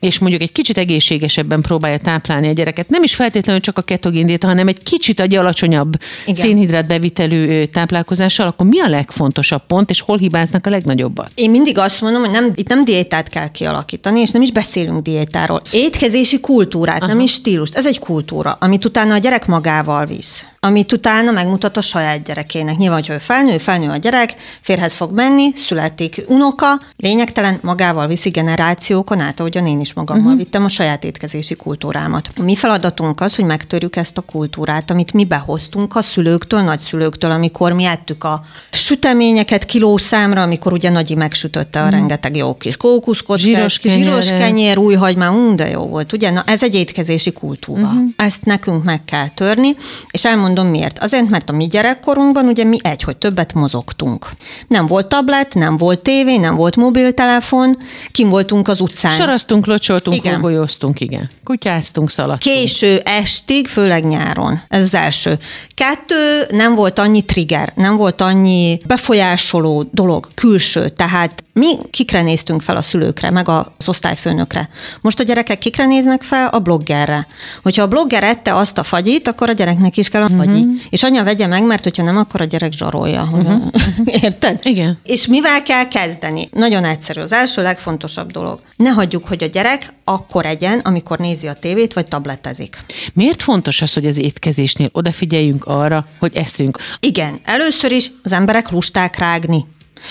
és 0.00 0.18
mondjuk 0.18 0.42
egy 0.42 0.52
kicsit 0.52 0.78
egészségesebben 0.78 1.60
próbálja 1.60 1.98
táplálni 1.98 2.48
a 2.48 2.52
gyereket, 2.52 2.88
nem 2.88 3.02
is 3.02 3.14
feltétlenül 3.14 3.60
csak 3.60 3.78
a 3.78 3.82
ketogén 3.82 4.26
diéta, 4.26 4.46
hanem 4.46 4.68
egy 4.68 4.82
kicsit 4.82 5.20
egy 5.20 5.34
alacsonyabb 5.34 5.96
Igen. 6.26 6.40
szénhidrát 6.40 6.86
bevitelű 6.86 7.64
táplálkozás, 7.64 8.30
táplálkozással, 8.36 8.46
akkor 8.46 8.66
mi 8.66 8.80
a 8.80 8.88
legfontosabb 8.88 9.66
pont, 9.66 9.90
és 9.90 10.00
hol 10.00 10.18
hibáznak 10.18 10.66
a 10.66 10.70
legnagyobbat? 10.70 11.30
Én 11.34 11.50
mindig 11.50 11.78
azt 11.78 12.00
mondom, 12.00 12.22
hogy 12.22 12.30
nem, 12.30 12.50
itt 12.54 12.68
nem 12.68 12.84
diétát 12.84 13.28
kell 13.28 13.50
kialakítani, 13.50 14.20
és 14.20 14.30
nem 14.30 14.42
is 14.42 14.52
beszélünk 14.52 15.02
diétáról. 15.02 15.60
Étkezési 15.72 16.40
kultúrát, 16.40 17.02
Aha. 17.02 17.06
nem 17.06 17.20
is 17.20 17.32
stílust. 17.32 17.74
Ez 17.74 17.86
egy 17.86 17.98
kultúra, 17.98 18.56
amit 18.60 18.84
utána 18.84 19.14
a 19.14 19.18
gyerek 19.18 19.46
magával 19.46 20.06
visz. 20.06 20.46
Amit 20.66 20.92
utána 20.92 21.30
megmutat 21.30 21.76
a 21.76 21.80
saját 21.80 22.22
gyerekének. 22.22 22.76
Nyilván, 22.76 22.98
hogyha 22.98 23.14
ő 23.14 23.18
felnő, 23.18 23.58
felnő 23.58 23.88
a 23.88 23.96
gyerek, 23.96 24.34
férhez 24.60 24.94
fog 24.94 25.12
menni, 25.12 25.52
születik 25.56 26.24
unoka, 26.26 26.80
lényegtelen 26.96 27.58
magával 27.62 28.06
viszi 28.06 28.28
generációkon 28.28 29.20
át, 29.20 29.40
ahogyan 29.40 29.66
én 29.66 29.80
is 29.80 29.92
magammal 29.92 30.24
uh-huh. 30.24 30.38
vittem 30.38 30.64
a 30.64 30.68
saját 30.68 31.04
étkezési 31.04 31.54
kultúrámat. 31.54 32.30
A 32.36 32.42
mi 32.42 32.56
feladatunk 32.56 33.20
az, 33.20 33.34
hogy 33.34 33.44
megtörjük 33.44 33.96
ezt 33.96 34.18
a 34.18 34.20
kultúrát, 34.20 34.90
amit 34.90 35.12
mi 35.12 35.24
behoztunk 35.24 35.96
a 35.96 36.02
szülőktől, 36.02 36.60
nagyszülőktől, 36.60 37.30
amikor 37.30 37.72
mi 37.72 37.84
ettük 37.84 38.24
a 38.24 38.44
süteményeket 38.70 39.64
kilószámra, 39.64 40.42
amikor 40.42 40.72
ugye 40.72 40.90
Nagyi 40.90 41.14
megsütötte 41.14 41.78
a 41.78 41.82
uh-huh. 41.82 41.98
rengeteg 41.98 42.36
jó 42.36 42.56
kis 42.56 42.76
kókuszkot, 42.76 43.38
zsíros, 43.38 43.80
zsíros 43.82 44.28
kenyér, 44.28 44.78
új 44.78 44.94
hagymá, 44.94 45.30
de 45.54 45.68
jó 45.68 45.86
volt, 45.86 46.12
ugye? 46.12 46.30
Na, 46.30 46.42
ez 46.46 46.62
egy 46.62 46.74
étkezési 46.74 47.32
kultúra. 47.32 47.82
Uh-huh. 47.82 48.08
Ezt 48.16 48.44
nekünk 48.44 48.84
meg 48.84 49.04
kell 49.04 49.28
törni, 49.28 49.74
és 50.10 50.24
elmondom 50.52 50.80
miért. 50.80 50.98
Azért, 50.98 51.28
mert 51.28 51.50
a 51.50 51.52
mi 51.52 51.66
gyerekkorunkban 51.66 52.46
ugye 52.46 52.64
mi 52.64 52.78
egy, 52.82 53.02
hogy 53.02 53.16
többet 53.16 53.54
mozogtunk. 53.54 54.28
Nem 54.68 54.86
volt 54.86 55.06
tablet, 55.06 55.54
nem 55.54 55.76
volt 55.76 56.00
tévé, 56.00 56.36
nem 56.36 56.56
volt 56.56 56.76
mobiltelefon, 56.76 57.76
kim 58.10 58.28
voltunk 58.28 58.68
az 58.68 58.80
utcán. 58.80 59.12
Saraztunk, 59.12 59.66
locsoltunk, 59.66 60.16
igen. 60.16 60.40
golyóztunk, 60.40 61.00
igen. 61.00 61.30
Kutyáztunk, 61.44 62.10
szaladtunk. 62.10 62.56
Késő 62.56 62.98
estig, 63.04 63.66
főleg 63.66 64.06
nyáron. 64.06 64.62
Ez 64.68 64.82
az 64.82 64.94
első. 64.94 65.38
Kettő, 65.74 66.46
nem 66.50 66.74
volt 66.74 66.98
annyi 66.98 67.22
trigger, 67.22 67.72
nem 67.76 67.96
volt 67.96 68.20
annyi 68.20 68.80
befolyásoló 68.86 69.88
dolog, 69.92 70.28
külső, 70.34 70.88
tehát 70.88 71.42
mi 71.52 71.78
kikre 71.90 72.22
néztünk 72.22 72.62
fel 72.62 72.76
a 72.76 72.82
szülőkre, 72.82 73.30
meg 73.30 73.48
az 73.48 73.88
osztályfőnökre. 73.88 74.68
Most 75.00 75.20
a 75.20 75.22
gyerekek 75.22 75.58
kikre 75.58 75.86
néznek 75.86 76.22
fel? 76.22 76.48
A 76.48 76.58
bloggerre. 76.58 77.26
Hogyha 77.62 77.82
a 77.82 77.88
blogger 77.88 78.22
ette 78.22 78.54
azt 78.54 78.78
a 78.78 78.82
fagyit, 78.82 79.28
akkor 79.28 79.48
a 79.48 79.52
gyereknek 79.52 79.96
is 79.96 80.08
kell 80.08 80.22
a 80.22 80.28
fagyi. 80.28 80.60
Uh-huh. 80.60 80.74
És 80.90 81.02
anya 81.02 81.24
vegye 81.24 81.46
meg, 81.46 81.64
mert 81.64 81.82
hogyha 81.82 82.02
nem, 82.02 82.16
akkor 82.16 82.40
a 82.40 82.44
gyerek 82.44 82.72
zsarolja. 82.72 83.28
Uh-huh. 83.32 83.62
Érted? 84.22 84.58
Igen. 84.62 84.98
És 85.04 85.26
mivel 85.26 85.62
kell 85.62 85.88
kezdeni? 85.88 86.48
Nagyon 86.52 86.84
egyszerű. 86.84 87.20
Az 87.20 87.32
első 87.32 87.62
legfontosabb 87.62 88.30
dolog. 88.30 88.60
Ne 88.76 88.90
hagyjuk, 88.90 89.26
hogy 89.26 89.42
a 89.42 89.46
gyerek 89.46 89.92
akkor 90.04 90.46
egyen, 90.46 90.78
amikor 90.78 91.18
nézi 91.18 91.46
a 91.46 91.52
tévét, 91.52 91.92
vagy 91.92 92.06
tabletezik. 92.08 92.84
Miért 93.14 93.42
fontos 93.42 93.82
az, 93.82 93.92
hogy 93.92 94.06
az 94.06 94.18
étkezésnél 94.18 94.88
odafigyeljünk 94.92 95.64
arra, 95.64 96.06
hogy 96.18 96.36
eszünk? 96.36 96.78
Igen, 97.00 97.40
először 97.44 97.92
is 97.92 98.10
az 98.22 98.32
emberek 98.32 98.70
lusták 98.70 99.18
rágni. 99.18 99.66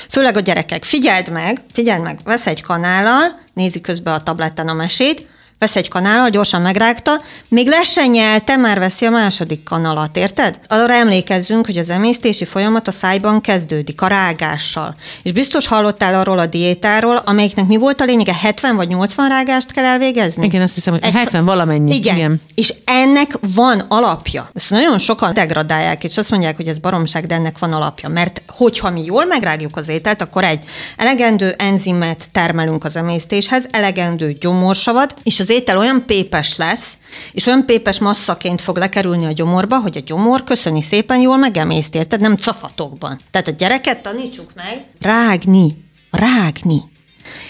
Főleg 0.09 0.37
a 0.37 0.39
gyerekek. 0.39 0.83
Figyeld 0.83 1.29
meg, 1.29 1.61
figyeld 1.73 2.01
meg, 2.01 2.19
vesz 2.23 2.47
egy 2.47 2.61
kanállal, 2.61 3.39
nézi 3.53 3.81
közben 3.81 4.13
a 4.13 4.23
tabletten 4.23 4.67
a 4.67 4.73
mesét, 4.73 5.27
vesz 5.61 5.75
egy 5.75 5.87
kanállal, 5.87 6.29
gyorsan 6.29 6.61
megrágta, 6.61 7.21
még 7.47 7.67
le 7.67 7.83
se 7.83 8.05
nyelte, 8.05 8.55
már 8.55 8.79
veszi 8.79 9.05
a 9.05 9.09
második 9.09 9.63
kanalat, 9.63 10.17
érted? 10.17 10.59
Arra 10.67 10.93
emlékezzünk, 10.93 11.65
hogy 11.65 11.77
az 11.77 11.89
emésztési 11.89 12.45
folyamat 12.45 12.87
a 12.87 12.91
szájban 12.91 13.41
kezdődik, 13.41 14.01
a 14.01 14.07
rágással. 14.07 14.95
És 15.23 15.31
biztos 15.31 15.67
hallottál 15.67 16.19
arról 16.19 16.39
a 16.39 16.45
diétáról, 16.45 17.15
amelyiknek 17.25 17.65
mi 17.65 17.77
volt 17.77 18.01
a 18.01 18.05
lényege, 18.05 18.35
70 18.41 18.75
vagy 18.75 18.87
80 18.87 19.29
rágást 19.29 19.71
kell 19.71 19.85
elvégezni? 19.85 20.45
Igen, 20.45 20.61
azt 20.61 20.73
hiszem, 20.73 20.93
hogy 20.93 21.03
Egyszer... 21.03 21.21
70 21.21 21.45
valamennyi. 21.45 21.95
Igen. 21.95 22.15
Igen. 22.15 22.41
És 22.55 22.73
ennek 22.85 23.37
van 23.55 23.79
alapja. 23.79 24.49
Ezt 24.53 24.69
nagyon 24.69 24.99
sokan 24.99 25.33
degradálják, 25.33 26.03
és 26.03 26.17
azt 26.17 26.31
mondják, 26.31 26.55
hogy 26.55 26.67
ez 26.67 26.79
baromság, 26.79 27.25
de 27.25 27.35
ennek 27.35 27.59
van 27.59 27.73
alapja. 27.73 28.09
Mert 28.09 28.41
hogyha 28.47 28.89
mi 28.89 29.05
jól 29.05 29.25
megrágjuk 29.25 29.77
az 29.77 29.89
ételt, 29.89 30.21
akkor 30.21 30.43
egy 30.43 30.63
elegendő 30.97 31.55
enzimet 31.57 32.29
termelünk 32.31 32.83
az 32.83 32.95
emésztéshez, 32.95 33.67
elegendő 33.71 34.37
gyomorsavat, 34.39 35.15
és 35.23 35.39
az 35.39 35.49
étel 35.51 35.77
olyan 35.77 36.05
pépes 36.05 36.57
lesz, 36.57 36.97
és 37.31 37.45
olyan 37.45 37.65
pépes 37.65 37.99
masszaként 37.99 38.61
fog 38.61 38.77
lekerülni 38.77 39.25
a 39.25 39.31
gyomorba, 39.31 39.79
hogy 39.79 39.97
a 39.97 40.03
gyomor 40.05 40.43
köszöni 40.43 40.81
szépen 40.81 41.19
jól 41.19 41.37
megemészt, 41.37 41.95
érted? 41.95 42.19
Nem 42.19 42.37
cafatokban. 42.37 43.19
Tehát 43.31 43.47
a 43.47 43.51
gyereket 43.51 44.01
tanítsuk 44.01 44.51
meg 44.55 44.85
rágni, 44.99 45.77
rágni. 46.11 46.81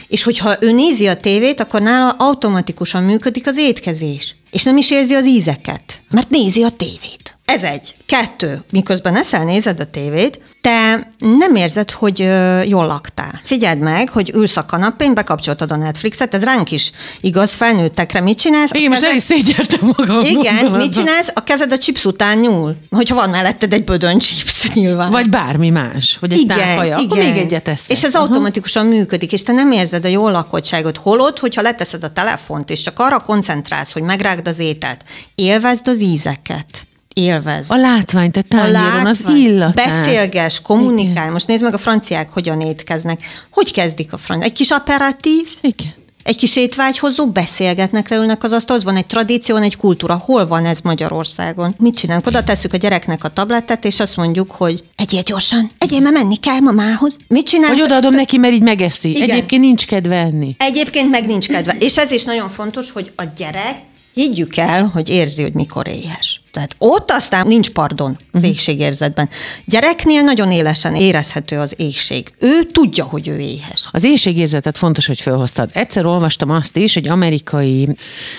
És 0.08 0.24
hogyha 0.24 0.56
ő 0.60 0.72
nézi 0.72 1.08
a 1.08 1.18
tévét, 1.18 1.60
akkor 1.60 1.82
nála 1.82 2.10
automatikusan 2.10 3.04
működik 3.04 3.48
az 3.48 3.58
étkezés. 3.58 4.36
És 4.52 4.64
nem 4.64 4.78
is 4.78 4.92
érzi 4.92 5.14
az 5.14 5.26
ízeket, 5.26 6.02
mert 6.10 6.30
nézi 6.30 6.64
a 6.64 6.70
tévét. 6.70 7.38
Ez 7.52 7.64
egy. 7.64 7.96
Kettő. 8.06 8.64
Miközben 8.72 9.16
eszel, 9.16 9.44
nézed 9.44 9.80
a 9.80 9.86
tévét, 9.86 10.40
te 10.62 11.12
nem 11.18 11.56
érzed, 11.56 11.92
hogy 11.92 12.20
jól 12.66 12.86
laktál. 12.86 13.42
Figyeld 13.44 13.80
meg, 13.80 14.10
hogy 14.10 14.32
ülsz 14.34 14.58
a 14.58 14.66
kanapén, 14.66 15.14
bekapcsoltad 15.14 15.72
a 15.72 15.76
Netflixet, 15.76 16.34
ez 16.34 16.44
ránk 16.44 16.72
is 16.72 16.92
igaz, 17.22 17.54
felnőttekre 17.54 18.22
mit 18.22 18.38
csinálsz? 18.38 18.70
Én 18.74 18.90
most 18.90 19.04
el 19.04 19.16
is 19.16 19.22
szégyeltem 19.22 19.94
magam. 19.98 20.24
Igen, 20.24 20.72
mit 20.72 20.94
csinálsz? 20.94 21.32
A 21.34 21.44
kezed 21.44 21.72
a 21.72 21.78
chips 21.78 22.06
után 22.06 22.38
nyúl. 22.38 22.76
Hogyha 22.90 23.16
van 23.16 23.30
melletted 23.30 23.74
egy 23.74 23.84
bödön 23.84 24.20
chips, 24.20 24.70
nyilván. 24.74 25.12
Vagy 25.12 25.30
bármi 25.30 25.70
más, 25.70 26.18
vagy 26.20 26.34
egy 26.34 26.40
igen, 26.40 26.58
tálkaja, 26.58 26.98
igen. 26.98 27.06
akkor 27.06 27.18
még 27.18 27.38
egyet 27.38 27.68
eszek. 27.68 27.90
És 27.90 28.04
ez 28.04 28.14
uh-huh. 28.14 28.30
automatikusan 28.30 28.86
működik, 28.86 29.32
és 29.32 29.44
te 29.44 29.52
nem 29.52 29.72
érzed 29.72 30.06
a 30.06 30.10
jól 30.10 30.32
lakottságot. 30.32 30.98
Holod, 30.98 31.40
hogyha 31.40 31.62
leteszed 31.62 32.04
a 32.04 32.10
telefont, 32.10 32.70
és 32.70 32.82
csak 32.82 33.00
arra 33.00 33.20
koncentrálsz, 33.20 33.92
hogy 33.92 34.04
megrágd 34.04 34.48
az 34.48 34.60
ételt, 34.60 35.04
élvezd 35.36 35.88
az 35.88 36.02
ízeket 36.02 36.90
élvez. 37.14 37.70
A 37.70 37.76
látványt, 37.76 38.38
a 38.38 38.42
tányéron, 38.42 39.06
az 39.06 39.26
illatát. 39.36 39.90
Beszélges, 39.90 40.62
kommunikál. 40.62 41.12
Igen. 41.12 41.32
Most 41.32 41.48
nézd 41.48 41.64
meg 41.64 41.74
a 41.74 41.78
franciák, 41.78 42.30
hogyan 42.30 42.62
étkeznek. 42.62 43.22
Hogy 43.52 43.72
kezdik 43.72 44.14
a 44.14 44.18
franciák? 44.18 44.50
Egy 44.50 44.58
kis 44.58 44.70
aperatív? 44.70 45.48
Igen. 45.62 45.94
Egy 46.24 46.38
kis 46.38 46.56
étvágyhozó, 46.56 47.28
beszélgetnek, 47.28 48.10
leülnek 48.10 48.44
az 48.44 48.52
asztalhoz, 48.52 48.84
van 48.84 48.96
egy 48.96 49.06
tradíció, 49.06 49.56
van 49.56 49.64
egy 49.64 49.78
kultúra. 49.78 50.16
Hol 50.16 50.48
van 50.48 50.66
ez 50.66 50.80
Magyarországon? 50.80 51.76
Mit 51.78 51.96
csinálunk? 51.96 52.28
Oda 52.28 52.44
tesszük 52.44 52.74
a 52.74 52.78
gyereknek 52.78 53.24
a 53.24 53.30
tabletet, 53.30 53.86
és 53.86 54.00
azt 54.00 54.16
mondjuk, 54.18 54.52
hogy 54.52 54.84
egyél 54.96 55.22
gyorsan, 55.22 55.70
egyél, 55.78 56.00
mert 56.00 56.16
menni 56.16 56.36
kell 56.36 56.60
mamához. 56.60 57.16
Mit 57.28 57.46
csinálunk? 57.46 57.80
Hogy 57.80 57.88
odaadom 57.88 58.14
neki, 58.14 58.38
mert 58.38 58.54
így 58.54 58.62
megeszi. 58.62 59.10
Igen. 59.10 59.30
Egyébként 59.30 59.62
nincs 59.62 59.86
kedve 59.86 60.16
enni. 60.16 60.56
Egyébként 60.58 61.10
meg 61.10 61.26
nincs 61.26 61.48
kedve. 61.48 61.76
És 61.80 61.98
ez 61.98 62.12
is 62.12 62.24
nagyon 62.24 62.50
fontos, 62.50 62.92
hogy 62.92 63.12
a 63.16 63.24
gyerek 63.38 63.78
higgyük 64.14 64.58
el, 64.58 64.84
hogy 64.94 65.10
érzi, 65.10 65.42
hogy 65.42 65.54
mikor 65.54 65.88
éhes. 65.88 66.41
Tehát 66.52 66.76
ott 66.78 67.12
aztán 67.12 67.48
nincs 67.48 67.70
pardon 67.70 68.12
az 68.12 68.26
uh-huh. 68.34 68.50
éhségérzetben. 68.50 69.30
Gyereknél 69.66 70.22
nagyon 70.22 70.52
élesen 70.52 70.96
érezhető 70.96 71.60
az 71.60 71.74
éhség. 71.78 72.34
Ő 72.40 72.64
tudja, 72.64 73.04
hogy 73.04 73.28
ő 73.28 73.40
éhes. 73.40 73.90
Az 73.92 74.04
éhségérzetet 74.04 74.78
fontos, 74.78 75.08
hogy 75.08 75.22
felhoztad. 75.22 75.70
Egyszer 75.74 76.06
olvastam 76.06 76.50
azt 76.50 76.78
is, 76.78 76.94
hogy 76.94 77.08
amerikai 77.08 77.96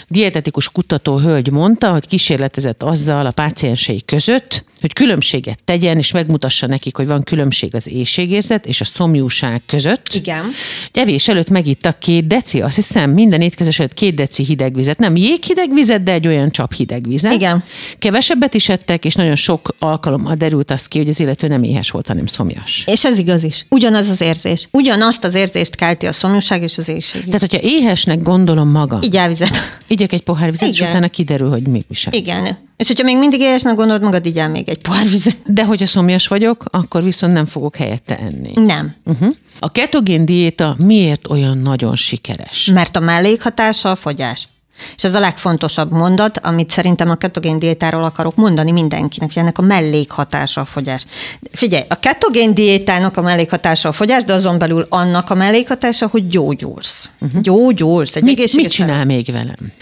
dietetikus 0.09 0.69
kutató 0.69 1.19
hölgy 1.19 1.51
mondta, 1.51 1.93
hogy 1.93 2.07
kísérletezett 2.07 2.83
azzal 2.83 3.27
a 3.27 3.31
páciensei 3.31 4.03
között, 4.05 4.65
hogy 4.81 4.93
különbséget 4.93 5.59
tegyen, 5.65 5.99
és 5.99 6.13
megmutassa 6.13 6.67
nekik, 6.67 6.97
hogy 6.97 7.07
van 7.07 7.23
különbség 7.23 7.75
az 7.75 7.89
éhségérzet 7.89 8.67
és 8.67 8.81
a 8.81 8.85
szomjúság 8.85 9.63
között. 9.67 10.09
Igen. 10.15 10.51
Evés 10.93 11.29
előtt 11.29 11.51
megittak 11.51 11.99
két 11.99 12.27
deci, 12.27 12.61
azt 12.61 12.75
hiszem, 12.75 13.11
minden 13.11 13.41
étkezés 13.41 13.79
előtt 13.79 13.95
két 13.95 14.15
deci 14.15 14.45
hideg 14.45 14.75
vizet. 14.75 14.99
Nem 14.99 15.17
jéghideg 15.17 15.73
vizet, 15.73 16.03
de 16.03 16.13
egy 16.13 16.27
olyan 16.27 16.51
csap 16.51 16.75
hideg 16.75 17.09
vizet. 17.09 17.33
Igen. 17.33 17.65
Kevesebbet 18.03 18.55
is 18.55 18.69
ettek, 18.69 19.05
és 19.05 19.15
nagyon 19.15 19.37
sok 19.37 19.75
alkalommal 19.79 20.35
derült 20.35 20.71
az 20.71 20.87
ki, 20.87 20.99
hogy 20.99 21.09
az 21.09 21.21
illető 21.21 21.47
nem 21.47 21.63
éhes 21.63 21.91
volt, 21.91 22.07
hanem 22.07 22.27
szomjas. 22.27 22.85
És 22.87 23.05
ez 23.05 23.19
igaz 23.19 23.43
is. 23.43 23.67
Ugyanaz 23.69 24.09
az 24.09 24.21
érzés. 24.21 24.69
Ugyanazt 24.71 25.25
az 25.25 25.35
érzést 25.35 25.75
kelti 25.75 26.07
a 26.07 26.13
szomjúság 26.13 26.63
és 26.63 26.79
az 26.79 26.89
éhség. 26.89 27.25
Tehát, 27.25 27.41
hogyha 27.41 27.59
éhesnek 27.61 28.23
gondolom 28.23 28.69
magam. 28.69 29.03
Így 29.03 29.17
elvizet. 29.17 29.57
Igyek 29.87 30.13
egy 30.13 30.23
pohár 30.23 30.51
vizet, 30.51 30.69
Igen. 30.69 30.83
és 30.83 30.91
utána 30.91 31.09
kiderül, 31.09 31.51
hogy 31.51 31.69
mi 31.69 31.85
visel. 31.89 32.13
Igen. 32.13 32.59
És 32.77 32.87
hogyha 32.87 33.05
még 33.05 33.19
mindig 33.19 33.41
éhesnek 33.41 33.75
gondolod 33.75 34.03
magad, 34.03 34.27
így 34.27 34.49
még 34.51 34.69
egy 34.69 34.79
pohár 34.79 35.09
vizet. 35.09 35.37
De 35.47 35.65
hogyha 35.65 35.87
szomjas 35.87 36.27
vagyok, 36.27 36.65
akkor 36.71 37.03
viszont 37.03 37.33
nem 37.33 37.47
fogok 37.47 37.77
helyette 37.77 38.19
enni. 38.19 38.51
Nem. 38.55 38.95
Uh-huh. 39.05 39.35
A 39.59 39.73
ketogén 39.73 40.25
diéta 40.25 40.77
miért 40.79 41.29
olyan 41.29 41.59
nagyon 41.59 41.97
sikeres? 41.97 42.71
Mert 42.75 42.97
a 42.97 43.01
mellékhatása 43.01 43.91
a 43.91 43.97
fogyás. 43.97 44.49
És 44.97 45.05
ez 45.05 45.15
a 45.15 45.21
legfontosabb 45.21 45.93
mondat, 45.93 46.39
amit 46.39 46.71
szerintem 46.71 47.11
a 47.11 47.15
ketogén 47.15 47.59
diétáról 47.59 48.05
akarok 48.05 48.35
mondani 48.35 48.71
mindenkinek, 48.71 49.33
hogy 49.33 49.43
ennek 49.43 49.59
a 49.59 49.63
mellékhatása 49.63 50.61
a 50.61 50.65
fogyás. 50.65 51.07
Figyelj, 51.53 51.85
a 51.89 51.99
ketogén 51.99 52.55
diétának 52.55 53.17
a 53.17 53.23
mellékhatása 53.23 53.89
a 53.89 53.93
fogyás, 53.93 54.25
de 54.25 54.33
azon 54.33 54.59
belül 54.59 54.87
annak 54.89 55.31
a 55.31 55.35
mellékhatása, 55.35 56.07
hogy 56.07 56.27
gyógyulsz. 56.27 57.09
Uh-huh. 57.21 57.41
Gyógyulsz. 57.41 58.17
Egy 58.17 58.23
mit, 58.23 58.55
mit 58.57 58.71
csinál 58.71 59.05
még 59.05 59.33
velem? 59.33 59.73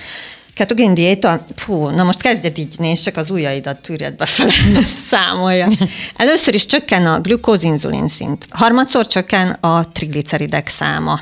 Ketogén 0.54 0.94
diéta, 0.94 1.44
fú, 1.56 1.88
na 1.88 2.04
most 2.04 2.20
kezdjed 2.20 2.58
így 2.58 2.74
nézni, 2.78 3.02
csak 3.04 3.16
az 3.16 3.30
ujjaidat 3.30 3.82
tűrjed 3.82 4.16
befele, 4.16 4.52
számolja. 5.08 5.68
Először 6.16 6.54
is 6.54 6.66
csökken 6.66 7.06
a 7.06 7.20
glükózinzulin 7.20 8.08
szint, 8.08 8.46
harmadszor 8.50 9.06
csökken 9.06 9.50
a 9.50 9.92
trigliceridek 9.92 10.68
száma 10.68 11.20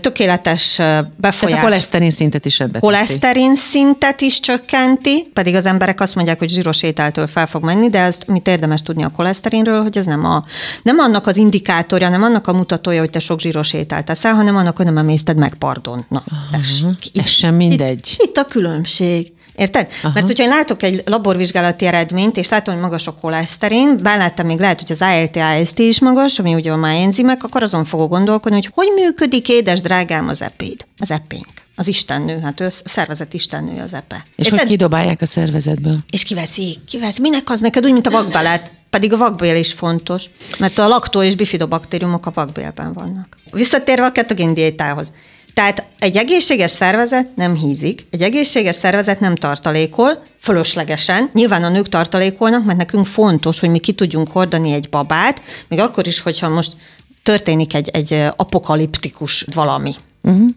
tökéletes 0.00 0.76
befolyás. 1.16 1.38
Tehát 1.38 1.58
a 1.58 1.68
koleszterin 1.68 2.10
szintet 2.10 2.44
is 2.44 2.58
rendbe 2.58 2.78
Koleszterin 2.78 3.54
szintet 3.54 4.20
is 4.20 4.40
csökkenti, 4.40 5.30
pedig 5.32 5.54
az 5.54 5.66
emberek 5.66 6.00
azt 6.00 6.14
mondják, 6.14 6.38
hogy 6.38 6.48
zsíros 6.48 6.82
ételtől 6.82 7.26
fel 7.26 7.46
fog 7.46 7.64
menni, 7.64 7.90
de 7.90 7.98
ezt 7.98 8.26
mit 8.26 8.48
érdemes 8.48 8.82
tudni 8.82 9.04
a 9.04 9.08
koleszterinről, 9.08 9.82
hogy 9.82 9.96
ez 9.96 10.06
nem, 10.06 10.24
a, 10.24 10.44
nem 10.82 10.98
annak 10.98 11.26
az 11.26 11.36
indikátorja, 11.36 12.08
nem 12.08 12.22
annak 12.22 12.46
a 12.46 12.52
mutatója, 12.52 13.00
hogy 13.00 13.10
te 13.10 13.18
sok 13.18 13.40
zsíros 13.40 13.72
ételt 13.72 14.04
teszel, 14.04 14.34
hanem 14.34 14.56
annak, 14.56 14.76
hogy 14.76 14.86
nem 14.86 14.98
emészted 14.98 15.36
meg, 15.36 15.54
pardon. 15.54 16.04
Na, 16.08 16.24
tessék. 16.50 17.10
Ez 17.14 17.28
sem 17.28 17.54
mindegy. 17.54 18.16
Itt, 18.18 18.22
itt 18.22 18.36
a 18.36 18.44
különbség. 18.44 19.32
Érted? 19.54 19.88
Aha. 20.02 20.12
Mert 20.14 20.26
hogyha 20.26 20.44
én 20.44 20.48
látok 20.48 20.82
egy 20.82 21.02
laborvizsgálati 21.06 21.86
eredményt, 21.86 22.36
és 22.36 22.48
látom, 22.48 22.74
hogy 22.74 22.82
magas 22.82 23.06
a 23.06 23.14
koleszterin, 23.20 23.96
bár 24.02 24.18
láttam 24.18 24.46
még 24.46 24.58
lehet, 24.58 24.80
hogy 24.80 24.92
az 24.92 25.02
ALT, 25.02 25.36
AST 25.36 25.78
is 25.78 26.00
magas, 26.00 26.38
ami 26.38 26.54
ugye 26.54 26.72
a 26.72 26.76
máenzimek, 26.76 27.44
akkor 27.44 27.62
azon 27.62 27.84
fogok 27.84 28.10
gondolkodni, 28.10 28.56
hogy 28.56 28.70
hogy 28.74 29.04
működik, 29.04 29.48
édes 29.48 29.80
drágám, 29.80 30.28
az 30.28 30.42
epéd, 30.42 30.86
az 30.98 31.10
epénk 31.10 31.68
az 31.80 31.88
istennő, 31.88 32.40
hát 32.40 32.60
ő 32.60 32.64
a 32.64 32.70
szervezet 32.70 33.34
istennő 33.34 33.82
az 33.82 33.92
epe. 33.94 34.26
És 34.36 34.44
Érted? 34.44 34.60
hogy 34.60 34.68
kidobálják 34.68 35.20
a 35.20 35.26
szervezetből? 35.26 35.98
És 36.10 36.24
kiveszi, 36.24 36.76
kiveszi. 36.86 37.20
Minek 37.20 37.50
az 37.50 37.60
neked 37.60 37.84
úgy, 37.84 37.92
mint 37.92 38.06
a 38.06 38.10
vakbelet? 38.10 38.72
Pedig 38.90 39.12
a 39.12 39.16
vakbél 39.16 39.56
is 39.56 39.72
fontos, 39.72 40.24
mert 40.58 40.78
a 40.78 40.88
laktó 40.88 41.22
és 41.22 41.34
bifidobaktériumok 41.34 42.26
a 42.26 42.30
vakbélben 42.34 42.92
vannak. 42.92 43.38
Visszatérve 43.50 44.06
a 44.06 44.12
ketogén 44.12 44.54
diétához. 44.54 45.12
Tehát 45.54 45.84
egy 45.98 46.16
egészséges 46.16 46.70
szervezet 46.70 47.36
nem 47.36 47.54
hízik, 47.54 48.06
egy 48.10 48.22
egészséges 48.22 48.76
szervezet 48.76 49.20
nem 49.20 49.34
tartalékol, 49.34 50.26
fölöslegesen. 50.40 51.30
Nyilván 51.32 51.64
a 51.64 51.68
nők 51.68 51.88
tartalékolnak, 51.88 52.64
mert 52.64 52.78
nekünk 52.78 53.06
fontos, 53.06 53.60
hogy 53.60 53.70
mi 53.70 53.78
ki 53.78 53.92
tudjunk 53.92 54.28
hordani 54.28 54.72
egy 54.72 54.88
babát, 54.88 55.40
még 55.68 55.78
akkor 55.78 56.06
is, 56.06 56.20
hogyha 56.20 56.48
most 56.48 56.76
történik 57.22 57.74
egy, 57.74 57.88
egy 57.88 58.12
apokaliptikus 58.36 59.46
valami. 59.54 59.94
Uh-huh. 60.22 60.48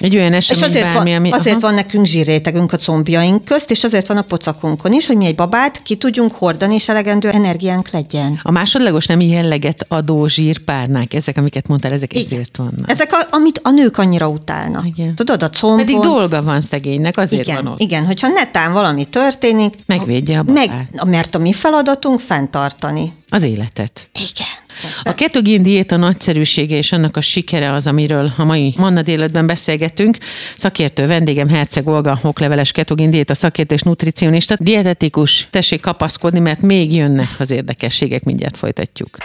Egy 0.00 0.16
olyan 0.16 0.32
esemény, 0.32 0.62
és 0.62 0.68
azért, 0.68 0.92
bármi, 0.92 1.10
van, 1.10 1.18
ami, 1.18 1.30
azért 1.30 1.56
aha. 1.56 1.66
van 1.66 1.74
nekünk 1.74 2.06
zsírrétegünk 2.06 2.72
a 2.72 2.76
combjaink 2.76 3.44
közt, 3.44 3.70
és 3.70 3.84
azért 3.84 4.06
van 4.06 4.16
a 4.16 4.22
pocakunkon 4.22 4.92
is, 4.92 5.06
hogy 5.06 5.16
mi 5.16 5.26
egy 5.26 5.34
babát 5.34 5.82
ki 5.82 5.96
tudjunk 5.96 6.32
hordani, 6.32 6.74
és 6.74 6.88
elegendő 6.88 7.28
energiánk 7.28 7.90
legyen. 7.90 8.40
A 8.42 8.50
másodlagos 8.50 9.06
nem 9.06 9.20
jelleget 9.20 9.84
adó 9.88 10.26
zsírpárnák, 10.26 11.14
ezek, 11.14 11.36
amiket 11.38 11.68
mondtál, 11.68 11.92
ezek 11.92 12.12
Igen. 12.12 12.24
ezért 12.24 12.56
vannak. 12.56 12.90
Ezek, 12.90 13.12
a, 13.12 13.26
amit 13.30 13.60
a 13.62 13.70
nők 13.70 13.98
annyira 13.98 14.28
utálnak. 14.28 14.86
Igen. 14.86 15.14
Tudod, 15.14 15.42
a 15.42 15.50
combon... 15.50 15.84
Pedig 15.84 15.98
dolga 15.98 16.42
van 16.42 16.60
szegénynek, 16.60 17.16
azért 17.16 17.46
igen, 17.46 17.62
van 17.62 17.72
ott. 17.72 17.80
Igen, 17.80 18.06
hogyha 18.06 18.28
netán 18.28 18.72
valami 18.72 19.04
történik... 19.04 19.74
Megvédje 19.86 20.38
a 20.38 20.42
babát. 20.42 20.66
Meg, 20.66 21.06
mert 21.06 21.34
a 21.34 21.38
mi 21.38 21.52
feladatunk 21.52 22.20
fenntartani. 22.20 23.12
Az 23.30 23.42
életet. 23.42 24.08
Igen. 24.14 24.68
A 25.02 25.14
ketogén 25.14 25.62
diéta 25.62 25.96
nagyszerűsége 25.96 26.76
és 26.76 26.92
annak 26.92 27.16
a 27.16 27.20
sikere 27.20 27.72
az, 27.72 27.86
amiről 27.86 28.32
a 28.36 28.44
mai 28.44 28.74
Manna 28.76 29.02
délután 29.02 29.46
beszélgetünk. 29.46 30.18
Szakértő 30.56 31.06
vendégem 31.06 31.48
Herceg 31.48 31.86
Olga, 31.88 32.18
okleveles 32.22 32.72
ketogén 32.72 33.10
diéta 33.10 33.34
szakértő 33.34 33.74
és 33.74 33.82
nutricionista, 33.82 34.56
dietetikus. 34.58 35.48
Tessék 35.50 35.80
kapaszkodni, 35.80 36.38
mert 36.38 36.60
még 36.60 36.94
jönnek 36.94 37.28
az 37.38 37.50
érdekességek, 37.50 38.24
mindjárt 38.24 38.56
folytatjuk. 38.56 39.16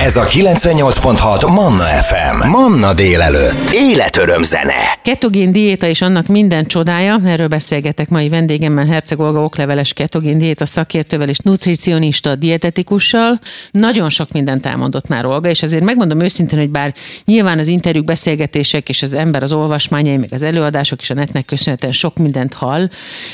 Ez 0.00 0.16
a 0.16 0.24
98.6 0.24 1.54
Manna 1.54 1.84
FM. 1.84 2.48
Manna 2.48 2.94
délelőtt. 2.94 3.70
Életöröm 3.72 4.42
zene. 4.42 4.98
Ketogén 5.02 5.52
diéta 5.52 5.86
és 5.86 6.02
annak 6.02 6.26
minden 6.26 6.64
csodája. 6.64 7.20
Erről 7.24 7.48
beszélgetek 7.48 8.08
mai 8.08 8.28
vendégemmel 8.28 8.86
Herceg 8.86 9.20
Olga 9.20 9.40
okleveles 9.40 9.92
ketogén 9.92 10.38
diéta 10.38 10.66
szakértővel 10.66 11.28
és 11.28 11.38
nutricionista 11.38 12.34
dietetikussal. 12.34 13.19
Nagyon 13.70 14.10
sok 14.10 14.32
mindent 14.32 14.66
elmondott 14.66 15.08
már 15.08 15.24
Olga, 15.24 15.48
és 15.48 15.62
azért 15.62 15.84
megmondom 15.84 16.20
őszintén, 16.20 16.58
hogy 16.58 16.70
bár 16.70 16.94
nyilván 17.24 17.58
az 17.58 17.68
interjúk, 17.68 18.04
beszélgetések 18.04 18.88
és 18.88 19.02
az 19.02 19.12
ember 19.12 19.42
az 19.42 19.52
olvasmányai, 19.52 20.16
meg 20.16 20.32
az 20.32 20.42
előadások 20.42 21.00
és 21.00 21.10
a 21.10 21.14
netnek 21.14 21.44
köszönhetően 21.44 21.92
sok 21.92 22.16
mindent 22.16 22.54
hall, 22.54 22.88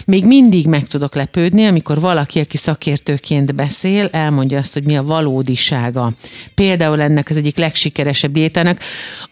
még 0.06 0.24
mindig 0.24 0.66
meg 0.66 0.86
tudok 0.86 1.14
lepődni, 1.14 1.66
amikor 1.66 2.00
valaki, 2.00 2.38
aki 2.38 2.56
szakértőként 2.56 3.54
beszél, 3.54 4.08
elmondja 4.12 4.58
azt, 4.58 4.72
hogy 4.72 4.84
mi 4.84 4.96
a 4.96 5.02
valódisága. 5.02 6.12
Például 6.54 7.00
ennek 7.00 7.30
az 7.30 7.36
egyik 7.36 7.56
legsikeresebb 7.56 8.32
diétának 8.32 8.78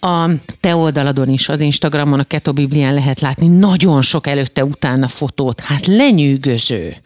a 0.00 0.30
te 0.60 0.76
oldaladon 0.76 1.28
is, 1.28 1.48
az 1.48 1.60
Instagramon, 1.60 2.18
a 2.18 2.24
Keto 2.24 2.52
Biblián 2.52 2.94
lehet 2.94 3.20
látni 3.20 3.46
nagyon 3.46 4.02
sok 4.02 4.26
előtte-utána 4.26 5.08
fotót. 5.08 5.60
Hát 5.60 5.86
lenyűgöző, 5.86 6.96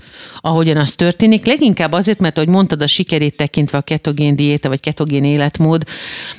ahogyan 0.40 0.76
az 0.76 0.93
történik. 0.93 1.47
Leginkább 1.47 1.93
azért, 1.93 2.21
mert 2.21 2.37
ahogy 2.37 2.49
mondtad, 2.49 2.83
a 2.83 2.87
sikerét 2.87 3.37
tekintve 3.38 3.78
a 3.78 3.80
ketogén 3.80 4.37
diéta, 4.37 4.68
vagy 4.68 4.80
ketogén 4.80 5.25
életmód 5.25 5.83